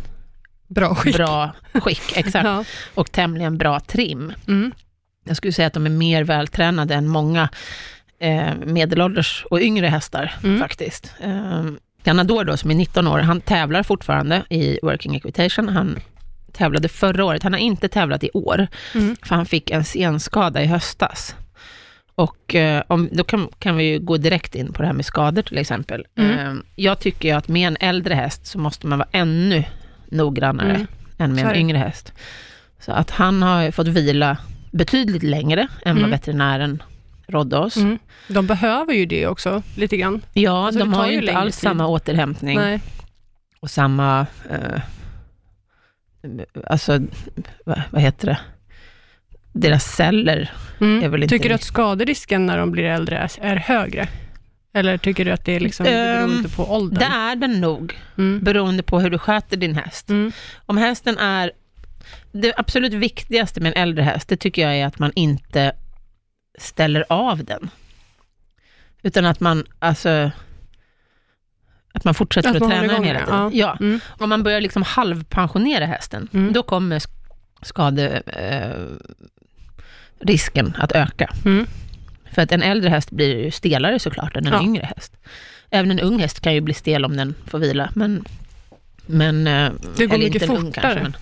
[0.67, 1.15] Bra skick.
[1.15, 2.01] bra skick.
[2.17, 2.45] Exakt.
[2.45, 2.63] Ja.
[2.95, 4.33] Och tämligen bra trim.
[4.47, 4.71] Mm.
[5.23, 7.49] Jag skulle säga att de är mer vältränade än många
[8.19, 10.59] eh, medelålders och yngre hästar Mm.
[10.59, 11.13] faktiskt.
[11.19, 11.63] Eh,
[12.03, 15.69] Ganador då, som är 19 år, han tävlar fortfarande i Working Equitation.
[15.69, 15.99] Han
[16.53, 19.15] tävlade förra året, han har inte tävlat i år, Mm.
[19.23, 21.35] för han fick en senskada i höstas.
[22.15, 25.05] Och eh, om, då kan, kan vi ju gå direkt in på det här med
[25.05, 26.05] skador till exempel.
[26.17, 26.31] Mm.
[26.39, 29.63] Eh, jag tycker ju att med en äldre häst så måste man vara ännu
[30.09, 30.87] noggrannare Mm.
[31.17, 32.13] än med en yngre häst.
[32.79, 34.37] Så att han har fått vila
[34.71, 36.09] betydligt längre än vad Mm.
[36.11, 36.83] veterinären
[37.27, 37.77] rådde oss.
[37.77, 37.99] Mm.
[38.27, 40.21] De behöver ju det också, lite grann.
[40.33, 41.61] Ja, Alltså, de har ju inte alls tid.
[41.69, 42.81] samma återhämtning Nej.
[43.59, 44.81] och samma, eh,
[46.67, 46.99] alltså,
[47.65, 48.39] vad, heter det?
[49.53, 50.51] Deras celler
[50.81, 51.03] Mm.
[51.03, 54.07] är väl inte Tycker du att skaderisken när de blir äldre är, högre?
[54.73, 56.99] Eller tycker du att det är liksom, det beror Ehm, på åldern?
[56.99, 58.39] Det är den nog, Mm.
[58.43, 60.09] beroende på hur du sköter din häst.
[60.09, 60.31] Mm.
[60.65, 61.51] Om hästen är...
[62.31, 65.71] Det absolut viktigaste med en äldre häst, det tycker jag är att man inte
[66.59, 67.69] ställer av den.
[69.03, 70.31] Utan att man, alltså...
[71.93, 73.49] Att man fortsätter Att att, man träna den hela den, tiden.
[73.53, 73.77] Ja.
[73.79, 73.99] Mm.
[74.19, 76.53] Om man börjar liksom halvpensionera hästen, Mm.
[76.53, 77.09] då kommer sk-
[77.61, 78.85] skade, eh,
[80.19, 81.29] risken att öka.
[81.45, 81.67] Mm.
[82.33, 84.61] För att en äldre häst blir ju stelare såklart än en Ja.
[84.63, 85.13] yngre häst.
[85.69, 88.25] Även en ung häst kan ju bli stel om den får vila, men...
[89.05, 90.99] men eh, Det går mycket fortare.
[91.03, 91.15] men,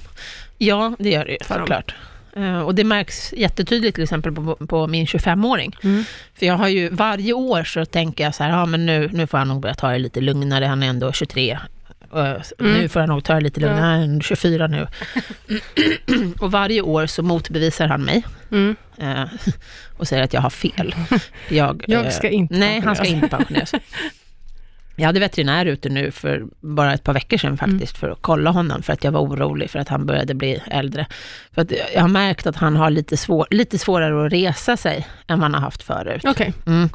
[0.57, 1.95] Ja, det gör det ju såklart.
[2.39, 5.75] Eh, Och det märks jättetydligt till exempel på, på min 25-åring.
[5.83, 6.03] Mm.
[6.39, 9.27] För jag har ju varje år så tänker jag så här, ja men nu, nu
[9.27, 11.59] får han nog börja ta det lite lugnare, han är ändå 23.
[12.09, 12.73] Och Mm.
[12.73, 14.87] Nu får han nog ta det lite lugnare, han är 24 nu.
[16.39, 18.75] och varje år så motbevisar han mig Mm.
[18.97, 19.23] eh,
[19.97, 20.95] och säger att jag har fel.
[21.49, 23.71] Jag, Jag eh, ska inte Nej, han ska inte pensioneras.
[24.99, 28.49] Jag hade veterinär ute nu för bara ett par veckor sedan faktiskt, för att kolla
[28.49, 31.05] honom, för att jag var orolig för att han började bli äldre.
[31.51, 35.07] För att jag har märkt att han har lite, svår, lite svårare att resa sig
[35.27, 36.21] än han har haft förut.
[36.27, 36.53] Okej.
[36.67, 36.89] Mm.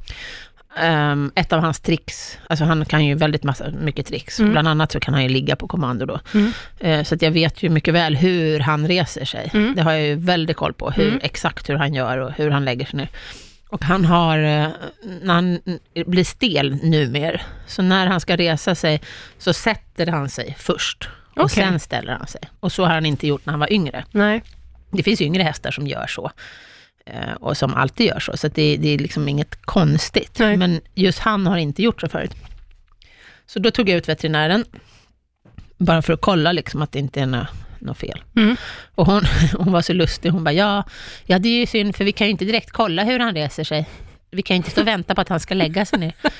[0.76, 4.52] Ehm, ett av hans tricks, alltså han kan ju väldigt massa, mycket tricks, Mm.
[4.52, 6.20] bland annat så kan han ju ligga på kommando då.
[6.34, 6.52] Mm.
[6.80, 9.50] Eh, så att jag vet ju mycket väl hur han reser sig.
[9.54, 9.74] Mm.
[9.76, 11.20] Det har jag ju väldigt koll på, hur, Mm.
[11.22, 13.08] exakt hur han gör och hur han lägger sig ner.
[13.74, 14.68] Och han har, eh,
[15.22, 15.60] när han
[16.06, 19.00] blir stel numer, så när han ska resa sig
[19.38, 21.08] så sätter han sig först.
[21.36, 21.64] Och Okej.
[21.64, 22.40] sen ställer han sig.
[22.60, 24.04] Och så har han inte gjort när han var yngre.
[24.10, 24.42] Nej.
[24.90, 26.30] Det finns yngre hästar som gör så.
[27.06, 28.36] eh, Och som alltid gör så.
[28.36, 30.38] Så det, det är liksom inget konstigt.
[30.38, 30.56] Nej.
[30.56, 32.32] Men just han har inte gjort så förut.
[33.46, 34.64] Så då tog jag ut veterinären.
[35.78, 37.46] Bara för att kolla liksom att det inte är något,
[37.84, 38.22] något fel.
[38.36, 38.56] Mm.
[38.94, 39.22] Och hon,
[39.58, 40.30] hon var så lustig.
[40.30, 40.84] Hon bara, ja,
[41.26, 43.64] ja, det är ju synd för vi kan ju inte direkt kolla hur han reser
[43.64, 43.88] sig.
[44.30, 46.12] Vi kan ju inte stå och vänta på att han ska lägga sig ner.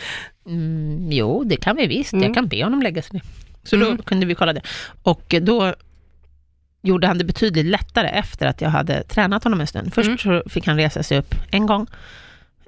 [0.47, 2.13] Mm, jo, det kan vi visst.
[2.13, 2.25] Mm.
[2.25, 3.23] Jag kan be honom lägga sig ner.
[3.65, 3.97] Så Mm.
[3.97, 4.61] då kunde vi kolla det.
[5.03, 5.75] Och då
[6.83, 9.95] gjorde han det betydligt lättare efter att jag hade tränat honom en stund.
[9.95, 10.19] Först Mm.
[10.19, 11.87] så fick han resa sig upp en gång,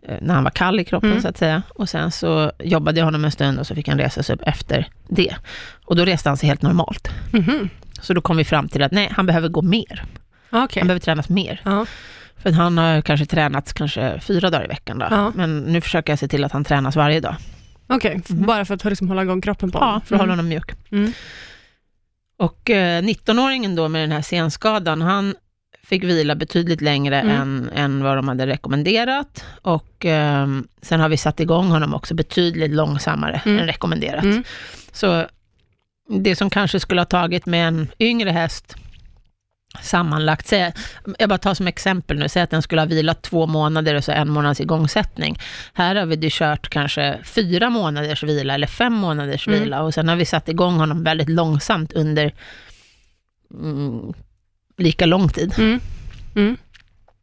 [0.02, 1.22] eh, när han var kall i kroppen Mm.
[1.22, 1.62] så att säga.
[1.68, 4.42] Och sen så jobbade jag honom en stund och så fick han resa sig upp
[4.46, 5.36] efter det.
[5.84, 7.08] Och då reste han sig helt normalt.
[7.32, 7.68] Mhm.
[8.06, 10.04] Så då kom vi fram till att nej, han behöver gå mer.
[10.50, 10.80] Okej.
[10.80, 11.60] Han behöver tränas mer.
[11.64, 11.86] Ja.
[12.42, 15.06] För han har kanske tränat kanske fyra dagar i veckan då.
[15.10, 15.32] Ja.
[15.34, 17.36] Men nu försöker jag se till att han tränas varje dag.
[17.88, 20.00] Okej, bara för att liksom hålla igång kroppen på Ja, honom.
[20.00, 20.70] för att hålla honom mjuk.
[20.90, 21.12] Mm.
[22.38, 25.34] Och eh, 19-åringen då med den här senskadan, han
[25.84, 27.36] fick vila betydligt längre Mm.
[27.42, 29.44] än, än vad de hade rekommenderat.
[29.62, 30.48] Och eh,
[30.82, 33.58] sen har vi satt igång honom också betydligt långsammare Mm.
[33.58, 34.24] än rekommenderat.
[34.24, 34.44] Mm.
[34.92, 35.26] Så
[36.08, 38.76] det som kanske skulle ha tagit med en yngre häst
[39.82, 40.72] sammanlagt, säg,
[41.18, 44.04] jag bara tar som exempel nu, säg att den skulle ha vilat två månader och
[44.04, 45.38] så en månads igångsättning.
[45.72, 49.60] Här har vi det kört kanske fyra månaders vila eller fem månaders Mm.
[49.60, 52.32] vila och sen har vi satt igång honom väldigt långsamt under
[53.54, 54.12] mm,
[54.76, 55.54] lika lång tid.
[55.58, 55.80] Mm.
[56.36, 56.56] Mm.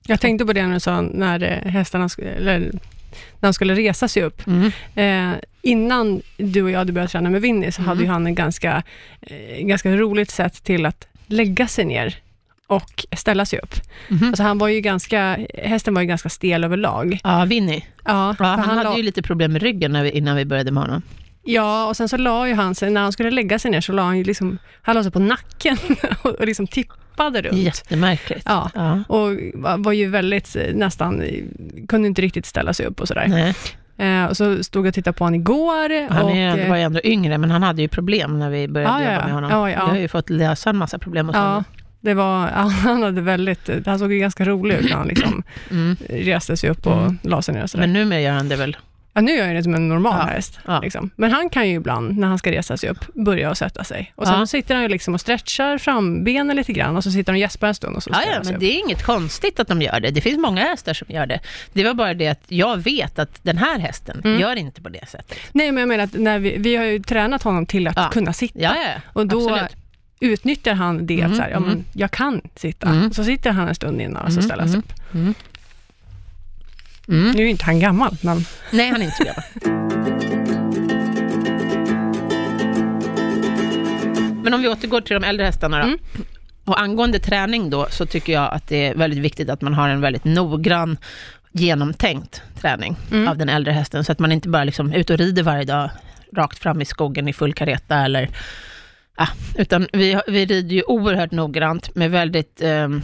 [0.07, 4.07] Jag tänkte på det när du sa när eh, hästarna eller, när han skulle resa
[4.07, 4.47] sig upp.
[4.47, 4.71] Mm.
[4.95, 7.87] Eh, innan du och jag hade börjat träna med Winnie, så Mm.
[7.89, 8.83] hade ju han en ganska,
[9.21, 12.15] eh, ganska roligt sätt till att lägga sig ner
[12.67, 13.73] och ställa sig upp.
[14.09, 14.27] Mhm.
[14.27, 17.19] Alltså han var ju ganska, hästen var ju ganska stel överlag.
[17.23, 17.81] Ja, Vinny.
[18.05, 20.45] Ja, Ja, för han, hade la, ju lite problem med ryggen när vi, innan vi
[20.45, 21.01] började med honom.
[21.43, 23.91] ja, och sen så la ju han sig, när han skulle lägga sig ner, så
[23.91, 25.77] la han ju liksom, han la sig på nacken
[26.23, 27.57] och, och liksom tippade runt.
[27.57, 28.41] Jättemärkligt.
[28.45, 29.03] Ja, Ja.
[29.07, 31.23] och var var ju väldigt, eh, nästan,
[31.87, 33.27] kunde inte riktigt ställa sig upp och sådär.
[33.27, 33.55] Nej.
[33.97, 36.09] Eh, och så stod jag och tittade på honom igår.
[36.13, 38.67] Han och, är, eh, var ju ändå yngre, men han hade ju problem när vi
[38.67, 39.49] började Ja, ja, jobba med honom.
[39.51, 39.85] Ja, ja.
[39.85, 41.63] Vi har ju fått lösa en massa problem hos Ja, honom.
[42.01, 42.47] det var,
[42.83, 45.95] han hade väldigt, han såg ju ganska rolig ut när han liksom Mm.
[46.09, 47.17] reste sig upp och Mm.
[47.21, 47.83] la sig ner och sådär.
[47.87, 48.77] Men numera gör han det väl
[49.15, 50.59] Ja, nu gör jag det som en normal Ja, häst.
[50.67, 50.79] ja.
[50.79, 51.09] Liksom.
[51.15, 54.13] Men han kan ju ibland, när han ska resa sig upp, börja och sätta sig.
[54.15, 54.45] Och sen Ja.
[54.45, 57.67] sitter han ju liksom och stretchar frambenen lite grann och så sitter han och gäspar
[57.67, 58.59] en stund och så Ja, ja, men upp.
[58.59, 60.11] det är inget konstigt att de gör det.
[60.11, 61.39] Det finns många hästar som gör det.
[61.73, 64.39] Det var bara det att jag vet att den här hästen Mm.
[64.39, 65.37] gör inte på det sättet.
[65.51, 68.33] Nej, men jag menar att när vi, vi har ju tränat honom till att kunna
[68.33, 68.75] sitta.
[69.13, 69.71] Och då absolut.
[70.19, 71.83] utnyttjar han det, att Mm, så här, ja, men mm.
[71.93, 72.87] jag kan sitta.
[72.89, 73.13] Mm.
[73.13, 74.81] Så sitter han en stund innan och så Mm, ställer han sig
[75.13, 75.29] mm.
[75.29, 75.35] upp.
[77.07, 77.31] Mm.
[77.31, 79.43] Nu är inte han gammal, men Nej, han är inte så gammal.
[84.43, 85.83] Men om vi återgår till de äldre hästarna då.
[85.83, 85.99] Mm.
[86.65, 89.89] Och angående träning då, så tycker jag att det är väldigt viktigt att man har
[89.89, 90.97] en väldigt noggrann,
[91.51, 93.27] genomtänkt träning Mm.
[93.27, 95.89] av den äldre hästen, så att man inte bara liksom ute och rider varje dag,
[96.35, 98.29] rakt fram i skogen i full kareta eller
[99.17, 103.01] Ja, utan vi, vi rider ju oerhört noggrant med väldigt ehm,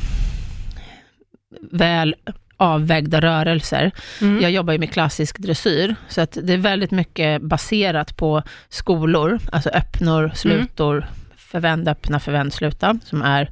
[1.71, 2.15] väl
[2.59, 3.91] avvägda rörelser.
[4.21, 4.41] mm.
[4.41, 9.39] Jag jobbar ju med klassisk dressyr, så att det är väldigt mycket baserat på skolor,
[9.51, 11.05] alltså öppnor, slutor,
[11.37, 13.49] förvänd, öppna, förvänd, sluta, som är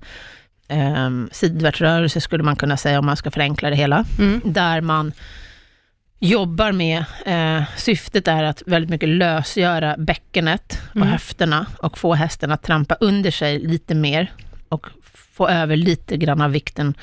[0.69, 4.41] um, sidvärtsrörelse skulle man kunna säga om man ska förenkla det hela, Mm.
[4.45, 5.11] där man
[6.19, 11.07] jobbar med, eh, syftet är att väldigt mycket lösgöra bäckenet och Mm.
[11.07, 14.31] höfterna och få hästen att trampa under sig lite mer
[14.69, 14.87] och
[15.37, 16.93] få över lite grann av vikten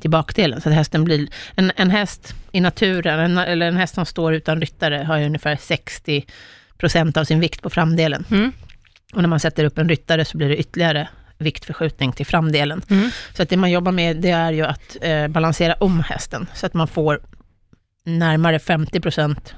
[0.00, 0.60] till bakdelen.
[0.60, 4.34] Så att hästen blir, en, en häst i naturen, en, eller en häst som står
[4.34, 6.26] utan ryttare, har ju ungefär 60
[6.78, 8.24] procent av sin vikt på framdelen.
[8.30, 8.52] Mm.
[9.14, 12.82] Och när man sätter upp en ryttare så blir det ytterligare viktförskjutning till framdelen.
[12.90, 13.10] Mm.
[13.34, 16.66] Så att det man jobbar med, det är ju att eh, balansera om hästen, så
[16.66, 17.20] att man får
[18.04, 19.54] närmare 50 procent.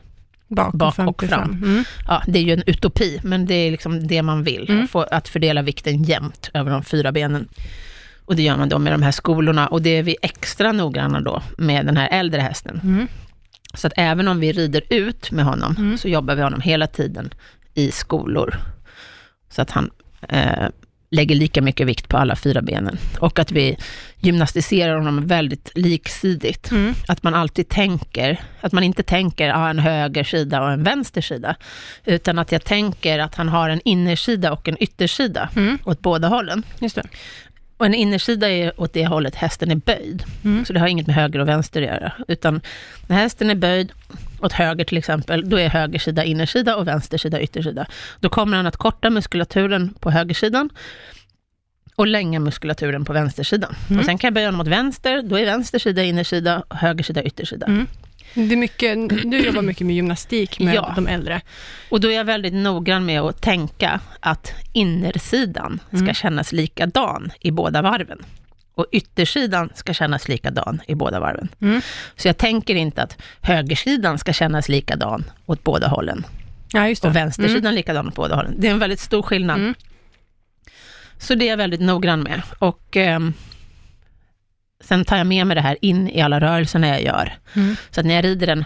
[0.48, 1.28] Bak, Bak och 55.
[1.28, 1.50] fram.
[1.50, 1.84] Mm.
[2.08, 4.70] Ja, det är ju en utopi, men det är liksom det man vill.
[4.70, 4.88] Mm.
[4.88, 7.48] Få, att fördela vikten jämnt över de fyra benen.
[8.24, 9.66] Och det gör man då med de här skolorna.
[9.66, 12.80] Och det är vi extra noggranna då med den här äldre hästen.
[12.84, 13.08] Mm.
[13.74, 15.98] Så att även om vi rider ut med honom, Mm.
[15.98, 17.34] så jobbar vi honom hela tiden
[17.74, 18.54] i skolor.
[19.50, 19.90] Så att han
[20.28, 20.68] eh,
[21.10, 22.98] lägger lika mycket vikt på alla fyra benen.
[23.20, 23.76] Och att vi
[24.18, 26.70] gymnastiserar honom väldigt liksidigt.
[26.70, 26.94] Mm.
[27.08, 31.20] Att man alltid tänker, att man inte tänker ah, en höger sida och en vänster
[31.20, 31.56] sida,
[32.04, 35.78] utan att jag tänker att han har en innersida och en yttersida Mm.
[35.84, 36.62] åt båda hållen.
[36.80, 37.02] Just det.
[37.84, 40.24] Och en innersida är åt det hållet hästen är böjd.
[40.44, 40.64] Mm.
[40.64, 42.12] Så det har inget med höger och vänster att göra.
[42.28, 42.60] Utan
[43.06, 43.92] när hästen är böjd
[44.40, 47.86] åt höger till exempel, då är höger sida innersida och vänster sida yttersida.
[48.20, 50.70] Då kommer han att korta muskulaturen på högersidan
[51.94, 53.74] och länga muskulaturen på vänstersidan.
[53.88, 54.00] Mm.
[54.00, 57.04] Och sen kan jag böja honom åt vänster, då är vänster sida innersida och höger
[57.04, 57.66] sida yttersida.
[57.66, 57.86] Mm.
[58.34, 60.92] Det är mycket, du jobbar mycket med gymnastik med Ja.
[60.96, 61.40] de äldre.
[61.88, 66.14] Och då är jag väldigt noggrann med att tänka att innersidan ska Mm.
[66.14, 68.18] kännas likadan i båda varven.
[68.74, 71.48] Och yttersidan ska kännas likadan i båda varven.
[71.60, 71.80] Mm.
[72.16, 76.26] Så jag tänker inte att högersidan ska kännas likadan åt båda hållen
[76.72, 77.08] Ja, just det.
[77.08, 78.54] och vänstersidan likadan åt båda hållen.
[78.58, 79.56] Det är en väldigt stor skillnad.
[79.58, 79.74] Mm.
[81.18, 82.42] Så det är jag väldigt noggrann med.
[82.58, 83.32] Och ehm,
[84.84, 87.32] sen tar jag med mig det här in i alla rörelserna jag gör.
[87.56, 87.76] Mm.
[87.90, 88.64] Så att när jag rider den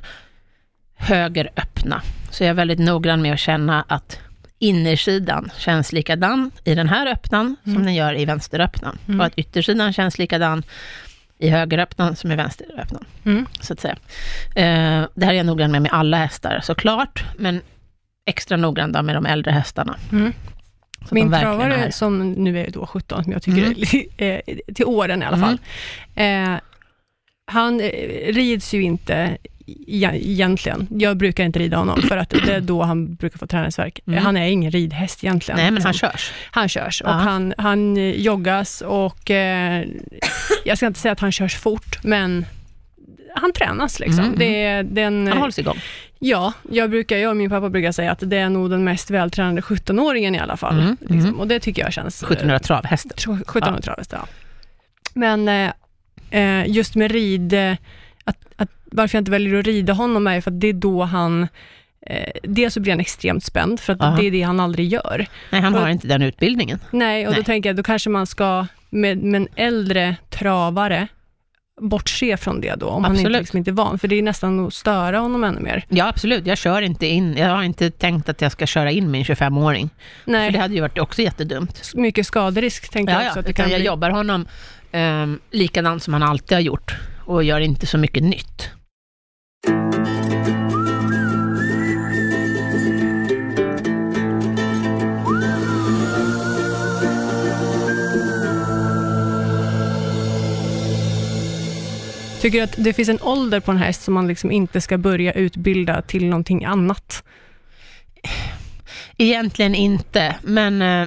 [0.97, 4.19] högeröppna, så är jag väldigt noggrann med att känna att
[4.59, 7.85] innersidan känns likadan i den här öppnan som Mm.
[7.85, 8.99] den gör i vänsteröppnan.
[9.09, 9.21] Mm.
[9.21, 10.63] Och att yttersidan känns likadan
[11.39, 13.47] i högeröppnan som i vänsteröppnan, Mm.
[13.61, 13.97] så att säga.
[14.57, 17.61] Eh, det här är jag noggrann med med alla hästar såklart, men
[18.27, 19.97] extra noggrann med de äldre hästarna.
[20.13, 20.33] Mm.
[21.09, 23.75] Så Min travare som nu är då 17, som jag tycker Mm.
[24.19, 25.59] är eh, till åren i alla fall.
[26.15, 26.61] Eh,
[27.51, 29.15] han eh, rids ju inte
[29.67, 30.87] e- egentligen.
[30.91, 34.01] Jag brukar inte rida honom, för att det är då han brukar få träningsvärk.
[34.07, 34.25] Mm.
[34.25, 35.61] Han är ingen ridhäst egentligen.
[35.61, 36.33] Nej, men han körs.
[36.51, 37.13] Han körs och Ja.
[37.13, 39.85] han, han joggas och eh,
[40.65, 42.47] jag ska inte säga att han körs fort, men
[43.41, 44.25] han tränas liksom.
[44.25, 45.77] Mm, Det är den, Han hålls igång.
[46.19, 49.11] Ja, jag, brukar, jag och min pappa brukar säga att det är nog den mest
[49.11, 50.81] vältränade 17-åringen i alla fall.
[50.81, 51.19] Mm, Liksom.
[51.19, 51.41] mm.
[51.41, 52.23] Och det tycker jag känns...
[52.23, 53.13] 1700 travhästen.
[53.19, 54.27] 1700 travhäst, ja.
[55.15, 55.71] Men eh,
[56.31, 57.73] eh, just med rid, eh,
[58.25, 61.03] att, att, varför jag inte väljer att rida honom är för att det är då
[61.05, 61.49] han
[62.11, 64.17] Eh, dels så blir han extremt spänd, för att Aha.
[64.17, 65.27] det är det han aldrig gör.
[65.51, 66.79] Nej, han Och- har inte den utbildningen.
[66.91, 67.41] Nej, och Nej.
[67.41, 71.09] då tänker jag, då kanske man ska med, med en äldre travare
[71.81, 73.41] bortse från det då, om han inte, Absolut.
[73.41, 75.85] liksom inte är van, för det är nästan att störa honom ännu mer.
[75.89, 76.47] Ja, absolut.
[76.47, 77.37] Jag kör inte in.
[77.37, 79.91] Jag har inte tänkt att jag ska köra in min 25-åring.
[80.25, 81.93] För Nej, det hade ju varit också jättedumt.
[81.95, 83.37] mycket skaderisk tänker jag Ja, också.
[83.39, 83.41] ja.
[83.41, 83.87] Att det kan jag bli...
[83.87, 84.47] jobbar honom
[84.93, 88.71] um, likadant som han alltid har gjort och gör inte så mycket nytt.
[102.41, 104.99] Tycker du att det finns en ålder på en häst som man liksom inte ska
[104.99, 107.25] börja utbilda till någonting annat?
[109.17, 111.07] Egentligen inte, men eh,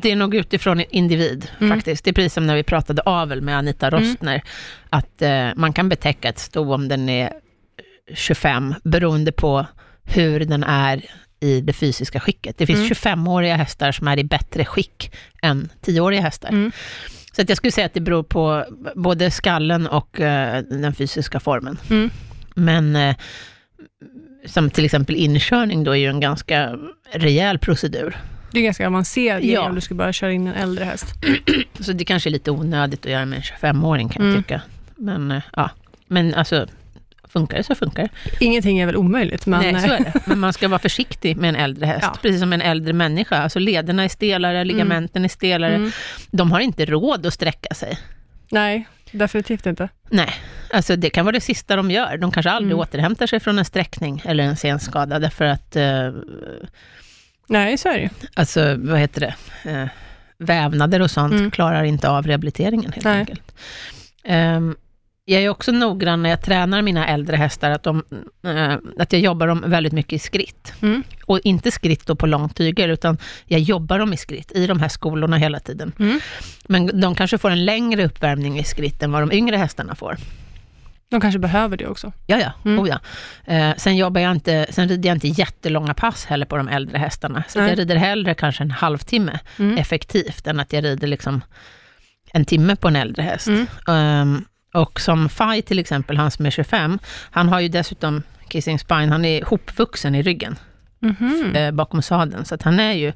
[0.00, 1.76] det är nog utifrån individ Mm.
[1.76, 2.04] faktiskt.
[2.04, 4.42] Det är precis som när vi pratade avel med Anita Rostner,
[4.90, 7.32] att eh, man kan betäcka ett sto om den är
[8.14, 9.66] 25, beroende på
[10.04, 11.04] hur den är
[11.40, 12.58] i det fysiska skicket.
[12.58, 12.88] Det finns Mm.
[12.88, 16.70] 25-åriga hästar som är i bättre skick än 10-åriga hästar.
[17.36, 21.40] Så att jag skulle säga att det beror på både skallen och eh, den fysiska
[21.40, 21.78] formen.
[21.90, 22.10] Mm.
[22.54, 23.16] Men eh,
[24.46, 26.78] som till exempel inkörning då är ju en ganska
[27.12, 28.16] rejäl procedur.
[28.52, 29.68] Det är ganska avancerad grej Ja.
[29.68, 31.06] om du ska börja köra in en äldre häst.
[31.80, 34.42] Så det kanske är lite onödigt att göra med en 25-åring kan jag Mm.
[34.42, 34.62] tycka.
[34.96, 35.70] Men eh, ja,
[36.06, 36.66] men alltså
[37.34, 38.44] funkar det så funkar det.
[38.44, 39.60] Ingenting är väl omöjligt, men...
[39.72, 40.12] Nej, så är det.
[40.26, 42.16] Men man ska vara försiktig med en äldre häst, Ja.
[42.22, 43.36] precis som en äldre människa.
[43.38, 45.74] Alltså lederna är stelare, ligamenten är stelare.
[45.74, 45.90] Mm.
[46.30, 47.98] De har inte råd att sträcka sig.
[48.50, 49.88] Nej, definitivt inte.
[50.10, 50.30] Nej,
[50.72, 52.16] alltså det kan vara det sista de gör.
[52.16, 52.80] De kanske aldrig Mm.
[52.80, 56.12] återhämtar sig från en sträckning eller en senskada, därför att, eh,
[57.48, 59.34] Nej, så är det alltså vad heter det,
[59.70, 59.88] eh,
[60.38, 61.50] vävnader och sånt Mm.
[61.50, 63.18] klarar inte av rehabiliteringen helt Nej.
[63.18, 63.54] enkelt.
[64.24, 64.76] Ehm,
[65.24, 68.02] jag är också noggrann när jag tränar mina äldre hästar, att, de,
[68.44, 70.72] eh, att jag jobbar dem väldigt mycket i skritt.
[70.82, 71.02] Mm.
[71.26, 74.88] Och inte skritt då på långtyger, utan jag jobbar dem i skritt, i de här
[74.88, 75.92] skolorna hela tiden.
[75.98, 76.20] Mm.
[76.68, 80.16] Men de kanske får en längre uppvärmning i skritt än vad de yngre hästarna får.
[81.10, 82.12] De kanske behöver det också.
[82.26, 82.52] Ja, ja.
[82.64, 82.80] Mm.
[82.80, 82.98] Oh, ja.
[83.54, 86.98] Eh, sen, jobbar jag inte, sen rider jag inte jättelånga pass heller på de äldre
[86.98, 87.44] hästarna.
[87.48, 89.78] Så jag rider hellre kanske en halvtimme Mm.
[89.78, 91.40] effektivt, än att jag rider liksom
[92.32, 93.46] en timme på en äldre häst.
[93.86, 94.44] Mm.
[94.74, 96.98] Och som Faj till exempel, han som är 25,
[97.30, 100.56] han har ju dessutom kissing spine, han är hopvuxen i ryggen
[101.00, 101.52] Mhm.
[101.56, 103.12] eh, bakom sadeln, så att han är ju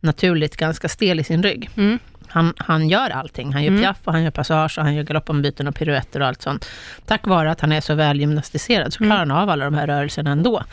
[0.00, 1.70] naturligt ganska stel i sin rygg.
[1.76, 1.98] Mm.
[2.28, 3.52] Han, han gör allting.
[3.52, 3.82] Han gör Mm.
[3.82, 6.68] piaff och han gör passage och han gör galoppombyten och piruetter och allt sånt.
[7.06, 9.30] Tack vare att han är så väl gymnastiserad så klarar Mm.
[9.30, 10.64] han av alla de här rörelserna ändå.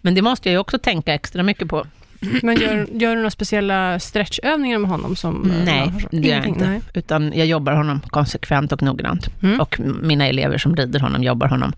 [0.00, 1.86] Men det måste jag ju också tänka extra mycket på.
[2.42, 5.16] Men gör, gör du några speciella stretchövningar med honom?
[5.16, 6.66] Som, eh, Nej, det gör jag inte.
[6.68, 6.80] Nej.
[6.94, 9.28] Utan jag jobbar honom konsekvent och noggrant.
[9.42, 9.60] Mm.
[9.60, 11.72] Och mina elever som rider honom jobbar honom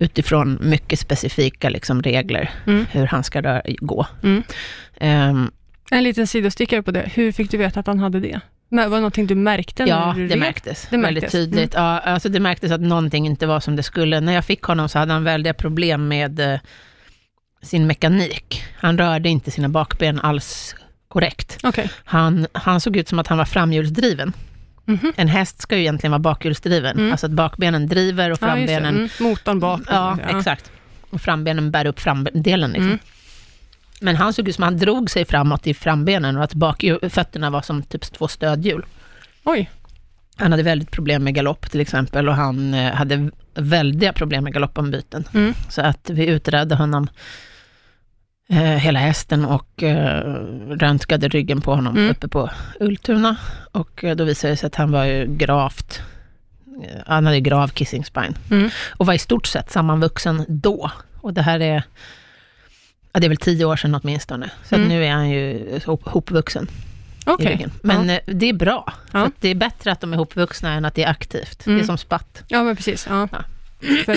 [0.00, 2.86] utifrån mycket specifika liksom, regler, Mm.
[2.90, 4.06] hur han ska röra, gå.
[4.22, 4.42] Mm.
[4.96, 5.50] Ehm,
[5.90, 7.10] En liten sidostickare på det.
[7.14, 8.40] Hur fick du veta att han hade det?
[8.68, 10.86] Men var det någonting du märkte Ja, när du det märktes.
[10.90, 11.34] Det väldigt märktes.
[11.34, 11.50] Mm.
[11.50, 11.74] tydligt.
[11.74, 14.20] Ja, alltså det märktes att någonting inte var som det skulle.
[14.20, 16.60] När jag fick honom så hade han väldiga problem med eh,
[17.64, 18.64] sin mekanik.
[18.76, 20.74] Han rörde inte sina bakben alls
[21.08, 21.58] korrekt.
[21.62, 21.90] Okej.
[22.04, 24.32] Han, han såg ut som att han var framhjulsdriven.
[24.84, 25.12] Mhm.
[25.16, 26.98] En häst ska ju egentligen vara bakhjulsdriven.
[26.98, 27.12] Mm.
[27.12, 28.94] Alltså att bakbenen driver och Ja, frambenen...
[28.94, 29.08] Mm.
[29.20, 29.80] Motorn bak.
[29.90, 30.70] Ja, exakt.
[31.10, 32.70] Och frambenen bär upp framdelen.
[32.70, 32.86] Liksom.
[32.86, 32.98] Mm.
[34.00, 37.50] Men han såg ut som att han drog sig framåt i frambenen och att bakfötterna
[37.50, 38.84] var som typ två stödhjul.
[39.44, 39.70] Oj.
[40.36, 44.52] Han hade väldigt problem med galopp till exempel och han eh, hade väldiga problem med
[44.52, 45.24] galoppombyten.
[45.34, 45.54] Mm.
[45.68, 47.08] Så att vi utredde honom,
[48.48, 50.20] eh, hela hästen och eh,
[50.70, 52.10] röntgade ryggen på honom Mm.
[52.10, 53.36] uppe på Ultuna.
[53.72, 56.00] Och eh, då visade det sig att han var ju gravt,
[56.84, 58.34] eh, han hade grav kissing spine.
[58.50, 58.70] Mm.
[58.96, 60.90] Och var i stort sett sammanvuxen då.
[61.20, 61.82] Och det här är,
[63.12, 64.50] ja, det är väl tio år sedan åtminstone.
[64.64, 64.88] Så Mm.
[64.88, 66.68] nu är han ju hop, hopvuxen
[67.38, 67.72] ryggen.
[67.82, 68.14] Men Ja.
[68.14, 68.92] eh, det är bra.
[69.12, 69.30] Ja.
[69.40, 71.64] Det är bättre att de är hopvuxna än att det är aktivt.
[71.64, 71.86] Det är Mm.
[71.86, 72.42] som spatt.
[72.48, 73.06] Ja, men precis.
[73.10, 73.28] Ja.
[74.04, 74.16] För,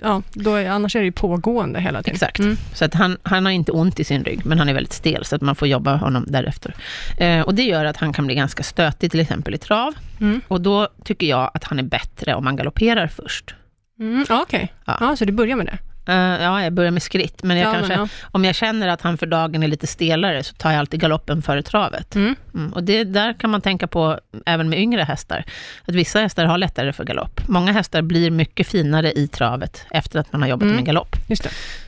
[0.00, 2.14] ja, då är, annars är det ju pågående hela tiden.
[2.14, 2.38] Exakt.
[2.38, 2.56] Mm.
[2.74, 5.24] Så att han, han har inte ont i sin rygg, men han är väldigt stel,
[5.24, 6.74] så att man får jobba honom därefter.
[7.18, 9.94] Eh, och det gör att han kan bli ganska stötig, till exempel i trav.
[10.20, 10.40] Mm.
[10.48, 13.54] Och då tycker jag att han är bättre om man galopperar först.
[13.98, 14.26] Mm.
[14.30, 14.72] Okej.
[14.84, 14.96] Ja.
[15.00, 15.16] Ja.
[15.16, 15.78] så du börjar med det?
[16.08, 18.28] Eh, ja, jag börjar med skritt, men jag ja, kanske, men, ja.
[18.32, 21.42] om jag känner att han för dagen är lite stelare, så tar jag alltid galoppen
[21.42, 22.14] före travet.
[22.14, 22.34] Mm.
[22.54, 25.44] Mm, och det där kan man tänka på även med yngre hästar.
[25.84, 27.40] Att vissa hästar har lättare för galopp.
[27.48, 30.76] Många hästar blir mycket finare i travet efter att man har jobbat Mm.
[30.76, 31.16] med galopp.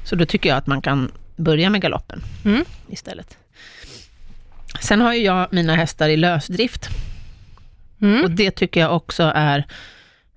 [0.05, 2.65] Så då tycker jag att man kan börja med galoppen Mm.
[2.89, 3.37] istället.
[4.81, 6.89] Sen har ju jag mina hästar i lösdrift.
[8.01, 8.25] Mm.
[8.25, 9.65] Och det tycker jag också är,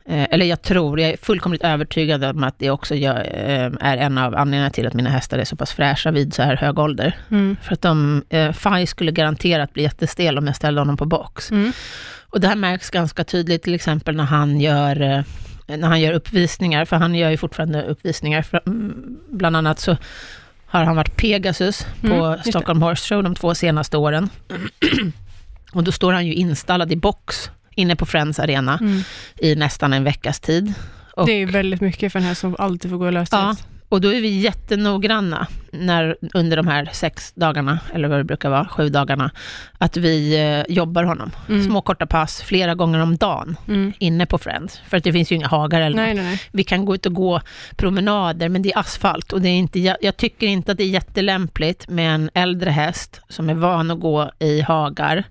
[0.06, 4.18] eller jag tror, jag är fullkomligt övertygad om att det också gör, eh, är en
[4.18, 7.18] av anledningarna till att mina hästar är så pass fräscha vid så här hög ålder.
[7.32, 7.58] Mm.
[7.64, 11.52] För att de, eh, Faj skulle garanterat bli jättestel om jag ställde honom på box.
[11.52, 11.72] Mm.
[12.30, 15.22] Och det här märks ganska tydligt till exempel när han gör, eh,
[15.78, 18.46] när han gör uppvisningar, för han gör ju fortfarande uppvisningar.
[18.66, 19.98] Mm, bland annat så
[20.66, 22.50] har han varit Pegasus på Mm, det.
[22.50, 24.30] Stockholm Horse Show de två senaste åren.
[25.74, 29.02] Och då står han ju installad i box inne på Friends Arena Mm.
[29.38, 30.74] i nästan en veckas tid.
[31.16, 33.68] Och, Det är väldigt mycket för den här som alltid får gå i lösdrift.
[33.90, 38.50] Och då är vi jättenoggranna när, under de här sex dagarna, eller vad det brukar
[38.50, 39.32] vara, sju dagarna,
[39.78, 41.32] att vi eh, jobbar honom.
[41.50, 41.64] Mm.
[41.66, 43.94] Små korta pass, flera gånger om dagen, Mm.
[44.00, 44.82] inne på Friends.
[44.88, 46.24] För att det finns ju inga hagar eller Nej, något.
[46.24, 46.42] nej, nej.
[46.52, 47.42] Vi kan gå ut och gå
[47.76, 49.34] promenader, men det är asfalt.
[49.34, 52.70] Och det är inte, jag, jag tycker inte att det är jättelämpligt med en äldre
[52.70, 55.24] häst som är van att gå i hagar,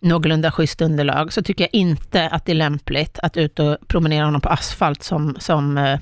[0.00, 4.24] någorlunda schysst underlag, så tycker jag inte att det är lämpligt att ut och promenera
[4.24, 5.98] honom på asfalt som, som eh,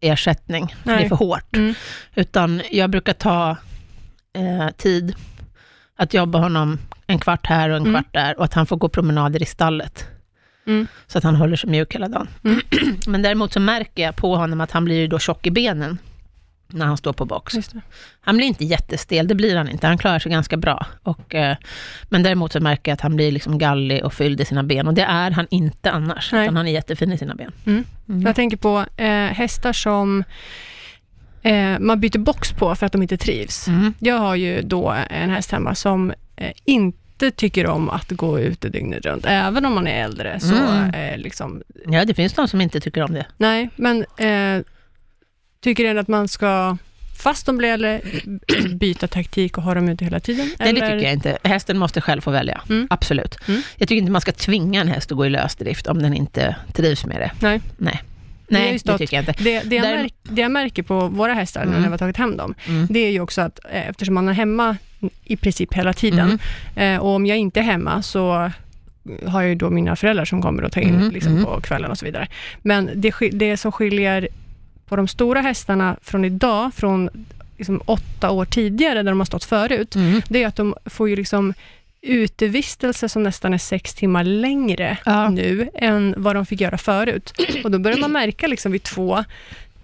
[0.00, 0.68] ersättning.
[0.82, 1.04] För Det Nej.
[1.04, 1.56] är för hårt.
[1.56, 1.74] Mm.
[2.14, 3.56] Utan jag brukar ta
[4.32, 5.14] eh, tid
[5.96, 7.94] att jobba honom en kvart här och en Mm.
[7.94, 10.04] kvart där och att han får gå promenader i stallet.
[10.66, 10.86] Mm.
[11.06, 12.28] Så att han håller sig mjuk hela dagen.
[12.44, 12.60] Mm.
[13.06, 15.98] Men däremot så märker jag på honom att han blir ju då tjock i benen
[16.68, 17.54] när han står på box.
[18.20, 19.86] Han blir inte jättestel, det blir han inte.
[19.86, 20.86] Han klarar sig ganska bra.
[21.02, 21.56] Och, eh,
[22.08, 24.86] men däremot så märker jag att han blir liksom gallig och fylld i sina ben.
[24.86, 26.42] Och det är han inte annars, Nej.
[26.42, 27.52] utan han är jättefin i sina ben.
[27.66, 27.84] Mm.
[28.08, 28.22] Mm.
[28.22, 30.24] Jag tänker på eh, hästar som
[31.42, 33.68] eh, man byter box på för att de inte trivs.
[33.68, 33.94] Mm.
[33.98, 38.68] Jag har ju då en häst hemma som eh, inte tycker om att gå ute
[38.68, 39.24] dygnet runt.
[39.26, 40.94] Även om man är äldre så Mm.
[40.94, 43.26] eh, liksom, Ja, det finns de som inte tycker om det.
[43.36, 44.62] nej, men eh,
[45.60, 46.76] tycker ändå att man ska,
[47.22, 48.00] fast de blir äldre,
[48.74, 50.50] byta taktik och ha dem ute hela tiden?
[50.58, 51.38] Nej, det tycker jag inte.
[51.44, 52.60] Hästen måste själv få välja.
[52.68, 52.86] Mm.
[52.90, 53.38] Absolut.
[53.48, 53.62] Mm.
[53.76, 56.56] Jag tycker inte man ska tvinga en häst att gå i lösdrift om den inte
[56.72, 57.30] trivs med det.
[57.40, 57.60] Nej.
[57.76, 58.02] Nej,
[58.48, 59.34] Det Nej det stått- tycker jag inte.
[59.42, 61.74] Det, det, jag Där- märk, det jag märker på våra hästar Mm.
[61.74, 62.86] när vi har tagit hem dem, Mm.
[62.90, 64.76] det är ju också att eh, eftersom man är hemma
[65.24, 66.38] i princip hela tiden,
[66.76, 66.94] Mm.
[66.94, 68.50] eh, och om jag inte är hemma så
[69.26, 71.44] har jag ju då mina föräldrar som kommer och tar in Mm, liksom, mm.
[71.44, 72.28] på kvällen och så vidare.
[72.62, 74.28] Men det, det som skiljer
[74.88, 77.10] på de stora hästarna från idag, från
[77.56, 80.22] liksom, åtta år tidigare, där de har stått förut, Mm.
[80.28, 81.54] det är att de får ju liksom
[82.00, 85.28] utevistelse som nästan är sex timmar längre Ja.
[85.28, 87.32] nu än vad de fick göra förut.
[87.64, 89.24] Och då börjar man märka liksom vid två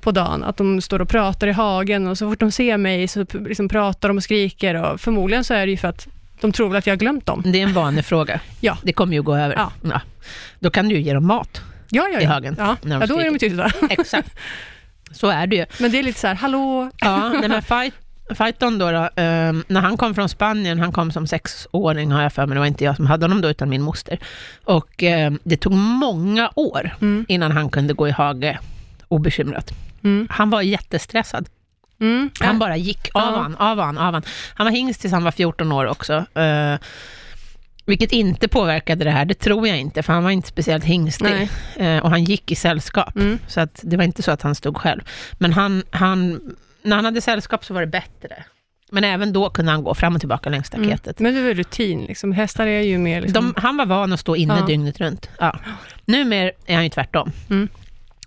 [0.01, 3.09] på dagen att de står och pratar i hagen och så fort de ser mig
[3.09, 6.09] så liksom pratar de och skriker och förmodligen så är det ju för att
[6.41, 7.43] de tror väl att jag har glömt dem.
[7.47, 8.41] Det är en vanefråga.
[8.61, 8.79] Ja.
[8.83, 9.69] Det kommer ju gå över.
[9.83, 10.01] Ja.
[10.59, 11.61] Då kan du ju ge dem mat.
[11.91, 12.31] Ja, ja, I ja.
[12.31, 13.71] hagen, Ja, ja då är de tysta.
[13.91, 14.31] Exakt.
[15.15, 15.67] Så är det ju.
[15.81, 16.91] Men det är lite så här, hallå?
[17.01, 17.95] Ja, nej, men fight,
[18.39, 22.33] Fighton då, då ehm, när han kom från Spanien, han kom som sexåring har jag
[22.33, 24.19] för mig, det var inte jag som hade honom då, utan min moster.
[24.65, 27.25] Och ehm, det tog många år Mm.
[27.29, 28.59] innan han kunde gå i hage
[29.09, 29.71] obekymrat.
[30.05, 30.27] Mm.
[30.31, 31.49] Han var jättestressad.
[32.01, 32.31] Mm.
[32.41, 33.41] Han bara gick av Ja.
[33.41, 34.23] han, av han, av han.
[34.55, 36.13] Han var hingst tills han var 14 år också.
[36.35, 36.75] eh,
[37.87, 41.49] vilket inte påverkade det här, det tror jag inte, för han var inte speciellt hingstig.
[41.77, 43.39] Eh, och han gick i sällskap, Mm.
[43.47, 45.01] så att det var inte så att han stod själv.
[45.39, 46.41] Men han, han,
[46.83, 48.45] när han hade sällskap så var det bättre.
[48.91, 51.19] Men även då kunde han gå fram och tillbaka längs staketet.
[51.21, 52.33] Men det väl rutin, liksom.
[52.33, 53.21] hästar är ju mer...
[53.23, 54.67] Liksom, De, han var van att stå inne Ja.
[54.67, 55.29] dygnet runt.
[55.39, 55.59] Ja.
[56.05, 57.31] Numera är han ju tvärtom.
[57.51, 57.69] Mm.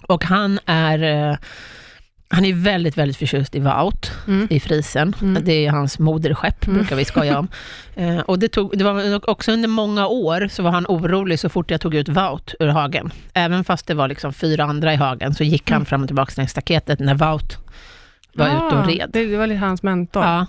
[0.08, 1.38] Och han är, eh,
[2.30, 4.48] han är väldigt, väldigt förtjust i Wout, mm.
[4.50, 5.16] i frisen.
[5.22, 5.44] Mm.
[5.46, 6.78] Det är hans moderskepp, Mm.
[6.78, 7.48] brukar vi skoja om.
[7.96, 11.50] Eh, och det, tog, det var också under många år så var han orolig så
[11.50, 13.12] fort jag tog ut Wout ur hagen.
[13.34, 15.86] Även fast det var liksom fyra andra i hagen, så gick han Mm.
[15.86, 17.58] fram och tillbaka längs staketet när Wout
[18.34, 19.10] var ute och red.
[19.14, 20.24] Det, var lite hans mentor.
[20.24, 20.46] Ja,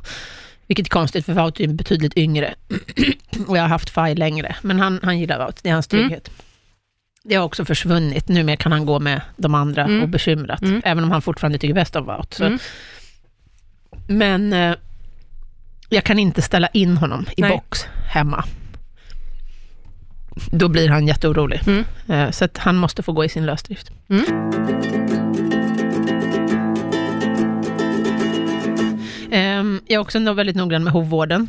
[0.67, 2.55] vilket är konstigt, för Wout är betydligt yngre.
[3.47, 4.57] och jag har haft Faj längre.
[4.62, 6.09] Men han, han gillar Wout, det är hans Mm.
[6.09, 6.31] trygghet.
[7.29, 8.29] Det har också försvunnit.
[8.29, 10.03] Numera kan han gå med de andra Mm.
[10.05, 10.62] obekymrat.
[10.62, 10.83] Mm.
[10.85, 12.41] Även om han fortfarande tycker bäst om Wout.
[12.41, 12.59] Mm.
[14.07, 14.75] Men eh,
[15.88, 17.51] jag kan inte ställa in honom i Nej.
[17.51, 18.45] box hemma.
[20.53, 21.61] Då blir han jätteorolig.
[21.67, 21.85] Mm.
[22.09, 23.91] Eh, så att han måste få gå i sin lösdrift.
[24.09, 24.25] Mm.
[29.31, 31.49] Ehm, jag är också väldigt noggrann med hovvården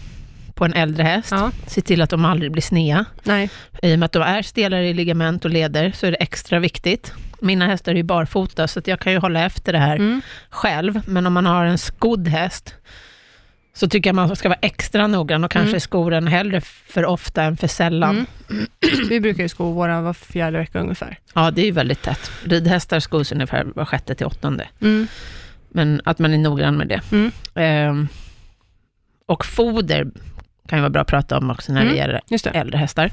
[0.60, 1.32] på en äldre häst.
[1.32, 1.52] Ja.
[1.68, 3.06] Se till att de aldrig blir snea.
[3.24, 3.50] Nej.
[3.82, 6.60] I och med att de är stelare i ligament och leder så är det extra
[6.60, 7.14] viktigt.
[7.42, 10.22] Mina hästar är ju barfota så jag kan ju hålla efter det här Mm.
[10.50, 11.02] själv.
[11.06, 12.76] Men om man har en skodd häst
[13.74, 15.80] så tycker jag man ska vara extra noggrann och kanske Mm.
[15.80, 18.26] skor den hellre för ofta än för sällan.
[18.50, 18.68] Mm.
[19.10, 21.20] Vi brukar ju sko våra var fjärde vecka ungefär.
[21.34, 22.32] Ja, det är ju väldigt tätt.
[22.44, 24.68] Ridhästar skos ungefär var sjätte till åttonde.
[24.82, 25.08] Mm.
[25.70, 27.02] Men att man är noggrann med det.
[27.12, 27.32] Mm.
[27.56, 28.08] Ehm,
[29.26, 30.08] och foder
[30.70, 31.98] kan ju vara bra att prata om också när det Mm.
[31.98, 32.50] gäller det.
[32.50, 33.12] äldre hästar.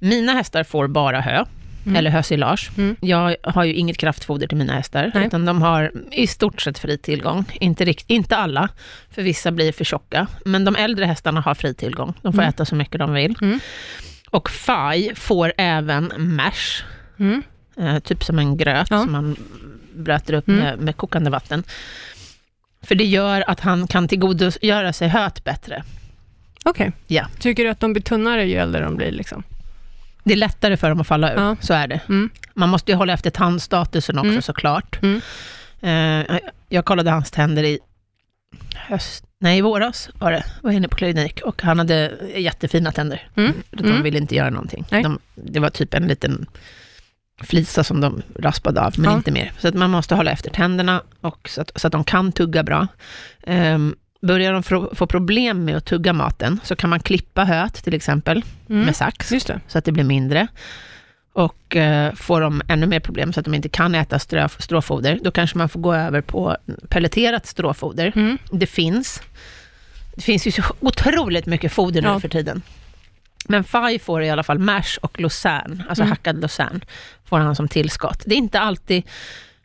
[0.00, 1.44] Mina hästar får bara hö,
[1.84, 1.96] Mm.
[1.96, 2.70] eller hösilage.
[2.78, 2.96] Mm.
[3.00, 5.26] Jag har ju inget kraftfoder till mina hästar, Nej.
[5.26, 7.44] utan de har i stort sett fri tillgång.
[7.60, 8.68] Inte, rikt, inte alla,
[9.10, 10.26] för vissa blir för tjocka.
[10.44, 12.14] Men de äldre hästarna har fri tillgång.
[12.22, 12.48] De får Mm.
[12.48, 13.36] äta så mycket de vill.
[13.42, 13.60] Mm.
[14.30, 16.84] Och Faj får även mash,
[17.18, 17.42] Mm.
[17.78, 19.00] eh, typ som en gröt Ja.
[19.00, 19.36] som man
[19.94, 20.60] blöter upp Mm.
[20.60, 21.62] med, med kokande vatten.
[22.82, 25.82] För det gör att han kan tillgodogöra sig höet bättre.
[26.66, 26.92] Okej.
[27.06, 27.26] Ja.
[27.38, 29.10] Tycker du att de blir tunnare ju äldre de blir?
[29.12, 29.42] Liksom?
[30.24, 31.56] Det är lättare för dem att falla ur, Ja.
[31.60, 32.00] så är det.
[32.08, 32.30] Mm.
[32.54, 34.42] Man måste ju hålla efter tandstatusen också Mm.
[34.42, 34.98] såklart.
[35.02, 35.20] Mm.
[36.30, 36.38] Eh,
[36.68, 37.78] jag kollade hans tänder i
[38.74, 43.28] höst, nej i våras var det, var inne på klinik och han hade jättefina tänder.
[43.36, 43.52] Mm.
[43.70, 44.02] De Mm.
[44.02, 44.84] ville inte göra någonting.
[44.90, 46.46] De, det var typ en liten
[47.42, 49.16] flisa som de raspade av, men Ja.
[49.16, 49.52] inte mer.
[49.58, 52.62] Så att man måste hålla efter tänderna och så, att, så att de kan tugga
[52.62, 52.86] bra.
[53.46, 57.94] Um, börjar de få, problem med att tugga maten, så kan man klippa höet till
[57.94, 58.82] exempel, Mm.
[58.84, 59.32] med sax,
[59.68, 60.46] så att det blir mindre.
[61.32, 65.18] Och eh, får de ännu mer problem så att de inte kan äta strö, stråfoder,
[65.22, 66.56] då kanske man får gå över på
[66.88, 68.12] pelleterat stråfoder.
[68.16, 68.38] Mm.
[68.50, 69.22] Det finns.
[70.14, 72.20] Det finns ju så otroligt mycket foder nu Ja.
[72.20, 72.62] för tiden.
[73.48, 76.10] Men Faj får i alla fall mash och lucerne, alltså Mm.
[76.10, 76.80] hackad lucerne,
[77.24, 78.22] får han som tillskott.
[78.26, 79.02] Det är inte alltid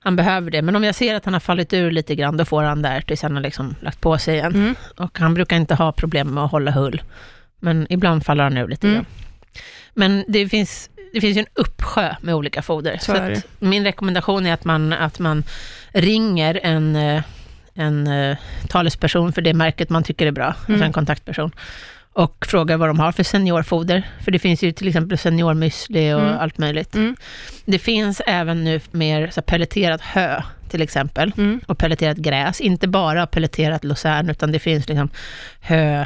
[0.04, 2.46] han behöver det, men om jag ser att han har fallit ur lite grann, då
[2.46, 4.56] får han där tills han har liksom lagt på sig igen.
[4.56, 4.76] Mm.
[4.98, 7.02] Och han brukar inte ha problem med att hålla hull,
[7.60, 8.96] men ibland faller han ur lite Mm.
[8.96, 9.06] grann.
[9.94, 12.98] Men det finns, det finns ju en uppsjö med olika foder.
[13.02, 15.44] Så att min rekommendation är att man, att man
[15.94, 17.24] ringer en, eh,
[17.74, 18.38] en eh,
[18.70, 20.82] talesperson för det märket man tycker är bra, alltså Mm.
[20.82, 21.52] en kontaktperson,
[22.14, 24.10] och frågar vad de har för seniorfoder.
[24.24, 26.38] För det finns ju till exempel seniormüsli och Mm.
[26.40, 26.96] allt möjligt.
[26.96, 27.16] Mm.
[27.66, 31.60] Det finns även nu mer så pelleterat hö, till exempel, Mm.
[31.68, 32.62] och pelleterat gräs.
[32.62, 35.10] Inte bara pelleterat lucerne, utan det finns liksom
[35.62, 36.06] hö,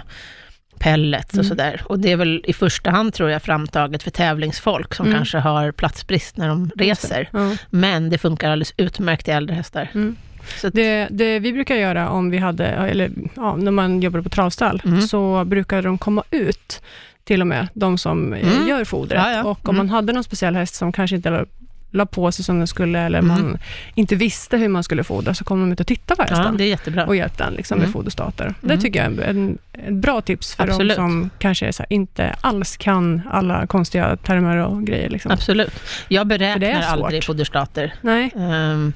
[0.79, 1.49] pellets och Mm.
[1.49, 1.81] sådär.
[1.85, 5.17] Och det är väl i första hand, tror jag, framtaget för tävlingsfolk som Mm.
[5.17, 7.29] kanske har platsbrist när de reser.
[7.69, 9.89] Men det funkar alldeles utmärkt i äldre hästar.
[10.63, 10.71] Mm.
[10.73, 14.81] Det, det vi brukar göra om vi hade, eller ja, när man jobbade på travstall,
[14.85, 15.01] Mm.
[15.01, 16.81] så brukade de komma ut,
[17.23, 18.67] till och med, de som eh, Mm.
[18.67, 19.21] gör fodret.
[19.25, 19.43] Ja, ja.
[19.43, 19.87] Och om Mm.
[19.87, 21.45] man hade någon speciell häst som kanske inte
[21.91, 23.27] la, på sig som den skulle, eller Mm.
[23.41, 23.57] man
[23.95, 26.57] inte visste hur man skulle fodra, så kom de ut och tittade på ja, hästen.
[26.57, 27.05] det är jättebra.
[27.05, 27.87] och hjälpte den liksom, Mm.
[27.87, 28.53] med foderstater.
[28.61, 28.81] Det Mm.
[28.81, 30.89] tycker jag är en, en bra tips för Absolut.
[30.97, 35.09] de som kanske här, inte alls kan alla konstiga termer och grejer.
[35.09, 35.31] Liksom.
[35.31, 35.73] Absolut.
[36.07, 37.93] Jag det beräknar aldrig foderstater.
[38.01, 38.93] Nej, Ehm,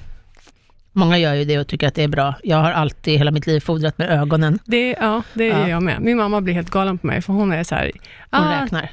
[1.00, 2.34] många gör ju det och tycker att det är bra.
[2.44, 4.60] Jag har alltid hela mitt liv fodrat med ögonen.
[4.66, 5.68] det, ja, det Ja.
[5.70, 6.02] jag med.
[6.02, 7.92] Min mamma blir helt galen på mig, för hon är så här,
[8.32, 8.92] Hon "Ah, räknar.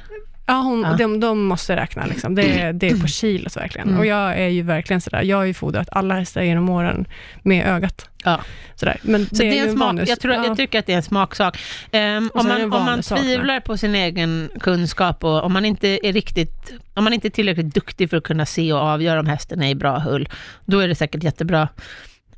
[0.49, 0.93] Ja, hon, Ja.
[0.97, 2.05] De, de måste räkna.
[2.05, 2.35] Liksom.
[2.35, 3.87] Det, är, det är på kilot verkligen.
[3.87, 3.99] Mm.
[3.99, 7.07] Och jag är ju verkligen sådär, jag har ju fodrat alla hästar genom åren
[7.43, 8.09] med ögat.
[8.23, 8.41] Ja.
[8.75, 8.97] Sådär.
[9.01, 10.45] Men Så det, är ju en smak, jag, tror, ja.
[10.45, 11.57] jag tycker att det är en smaksak.
[12.33, 16.07] Och om, är man, om man tvivlar på sin egen kunskap och om man inte
[16.07, 19.27] är riktigt, om man inte är tillräckligt duktig för att kunna se och avgöra om
[19.27, 20.29] hästen är i bra hull,
[20.65, 21.67] då är det säkert jättebra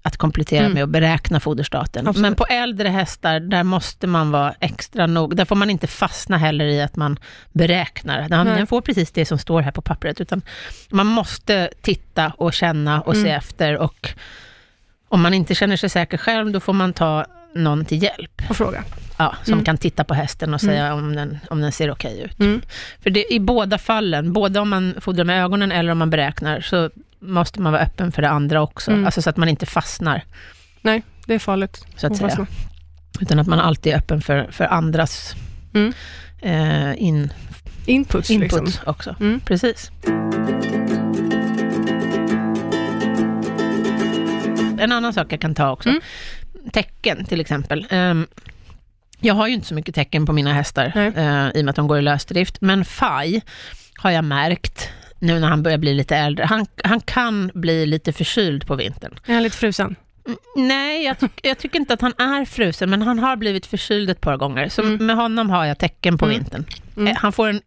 [0.10, 0.74] att komplettera Mm.
[0.74, 2.07] med att beräkna foderstaten.
[2.07, 2.22] Absolut.
[2.22, 5.36] Men på äldre hästar, där måste man vara extra nog.
[5.36, 7.20] Där får man inte fastna heller i att man
[7.51, 8.30] beräknar.
[8.30, 10.41] Den, den får precis det som står här på pappret, utan
[10.89, 13.38] man måste titta och känna och se Mm.
[13.38, 14.10] efter och
[15.10, 18.41] om man inte känner sig säker själv, då får man ta någon till hjälp.
[18.49, 18.84] Och fråga.
[19.18, 19.66] Ja, som Mm.
[19.66, 22.39] kan titta på hästen och säga om, den, om den ser okej ut.
[22.39, 22.62] Mm.
[23.03, 26.62] För det, i båda fallen, både om man fodrar med ögonen eller om man beräknar,
[26.62, 26.89] så
[27.22, 28.91] måste man vara öppen för det andra också.
[28.91, 29.05] Mm.
[29.05, 30.24] Alltså så att man inte fastnar,
[30.82, 31.86] Nej, det är farligt.
[31.95, 32.30] så att att säga.
[32.30, 32.47] fastna.
[33.22, 35.36] Utan att man alltid är öppen för, för andras
[35.74, 35.93] Mm.
[36.41, 37.34] eh, in,
[37.86, 38.84] Inputs, input liksom.
[38.86, 39.15] också.
[39.20, 39.39] Mm.
[39.39, 39.91] Precis.
[44.80, 45.89] En annan sak jag kan ta också.
[45.89, 46.01] Mm.
[46.74, 47.88] Tecken till exempel.
[47.89, 48.28] Ehm,
[49.20, 51.76] jag har ju inte så mycket tecken på mina hästar eh, i och med att
[51.76, 52.61] de går i lösdrift.
[52.61, 53.41] Men Faj
[53.97, 54.89] har jag märkt
[55.20, 56.45] nu när han börjar bli lite äldre.
[56.45, 59.15] Han, han kan bli lite förkyld på vintern.
[59.26, 59.95] Är han lite frusen?
[60.26, 63.65] Mm, Nej, jag, tyck, jag tycker inte att han är frusen, men han har blivit
[63.65, 64.70] förkyld ett par gånger.
[64.70, 65.05] Så Mm.
[65.05, 66.38] med honom har jag tecken på Mm.
[66.38, 66.65] vintern.
[66.97, 67.07] Mm.
[67.07, 67.61] Eh, Han får en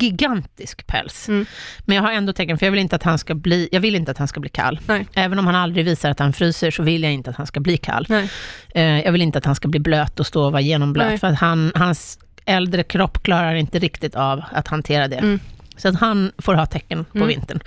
[0.00, 1.28] gigantisk päls.
[1.28, 1.46] Mm.
[1.84, 3.94] Men jag har ändå tecken, för jag vill inte att han ska bli, jag vill
[3.94, 4.80] inte att han ska bli kall.
[4.86, 5.06] Nej.
[5.14, 7.60] Även om han aldrig visar att han fryser, så vill jag inte att han ska
[7.60, 8.06] bli kall.
[8.08, 8.30] Nej.
[8.74, 11.18] Eh, jag vill inte att han ska bli blöt och stå och vara genomblöt, Nej.
[11.18, 15.38] för att han, hans äldre kropp klarar inte riktigt av att hantera det.
[15.76, 17.28] Så att han får ha tecken på Mm.
[17.28, 17.60] vintern.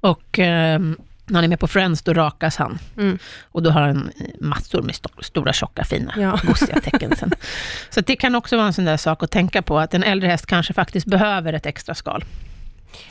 [0.00, 0.96] Och ehm,
[1.26, 2.78] när han är med på Friends, då rakas han.
[2.96, 3.18] Mm.
[3.42, 6.38] Och då har han eh, massor med sto- stora, tjocka, fina, Ja.
[6.46, 7.30] gossiga tecken sen.
[7.90, 10.28] Så det kan också vara en sån där sak att tänka på, att en äldre
[10.28, 12.24] häst kanske faktiskt behöver ett extra skal.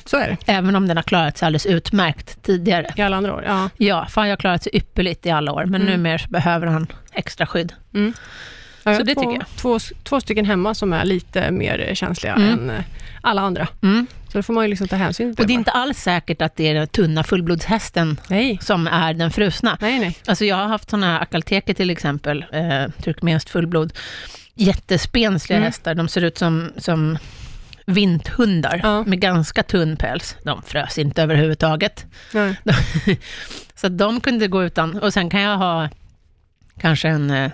[0.06, 0.38] Så är det.
[0.54, 2.94] Även om den har klarat sig alldeles utmärkt tidigare.
[2.96, 3.44] I alla andra år.
[3.48, 3.70] Ja.
[3.78, 5.94] Ja, fan jag har klarat sig ypperligt i alla år, men Mm.
[5.94, 7.74] numera behöver han extra skydd.
[7.94, 8.14] Mm.
[8.84, 9.46] Ja, Så det två, tycker jag.
[9.56, 12.50] Två, två stycken hemma som är lite mer känsliga Mm.
[12.50, 12.84] än eh,
[13.22, 13.68] alla andra.
[13.82, 14.08] Mm.
[14.32, 15.60] Så då får man ju liksom ta hänsyn till Och det är bara.
[15.60, 19.78] inte alls säkert att det är den tunna fullblodshästen Nej, som är den frusna.
[19.82, 20.18] nej, nej.
[20.28, 23.94] Alltså jag har haft sådana här akalteker till exempel, eh, turkmenskt fullblod.
[24.56, 25.66] Jättespensliga Mm.
[25.68, 27.18] hästar, de ser ut som, som
[27.86, 29.04] vinthundar Ja.
[29.04, 30.36] med ganska tunn päls.
[30.44, 32.06] De frös inte överhuvudtaget.
[32.34, 32.56] nej.
[33.76, 35.90] Så de kunde gå utan, och sen kan jag ha
[36.82, 37.52] kanske en, eh,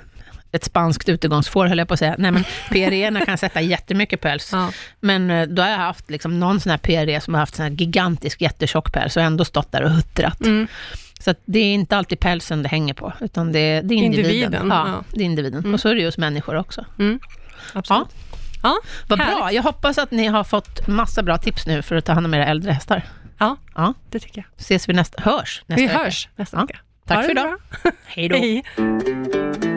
[0.57, 2.15] ett spanskt utegångsfår, höll jag på att säga.
[2.17, 4.49] Nej men PRE kan sätta jättemycket päls.
[4.53, 4.69] Ja.
[4.99, 7.63] Men eh, då har jag haft liksom någon sån här PRE som har haft sån
[7.63, 10.41] här gigantisk jättetjock päls och ändå stått där och huttrat.
[10.41, 10.67] Mm.
[11.19, 14.31] Så det är inte alltid pälsen det hänger på, utan det, är- det är individen.
[14.35, 15.03] Individen, Ja, ja.
[15.11, 15.59] det är individen.
[15.59, 15.73] Mm.
[15.73, 16.85] Och så är det ju hos människor också.
[16.99, 17.19] Mm.
[17.73, 18.07] Absolut.
[18.63, 18.77] Ja.
[19.07, 19.37] Vad Härligt.
[19.37, 19.51] bra.
[19.51, 22.33] Jag hoppas att ni har fått massa bra tips nu för att ta hand om
[22.33, 23.01] era äldre hästar.
[23.37, 23.93] Ja, Ja.
[24.09, 24.61] det tycker jag.
[24.61, 25.99] Ses vi nästa, hörs nästa Vi vecka.
[26.03, 26.61] hörs nästa Ja.
[26.65, 26.79] vecka.
[27.07, 27.57] Tack Ha för idag.
[28.05, 29.76] Hej då.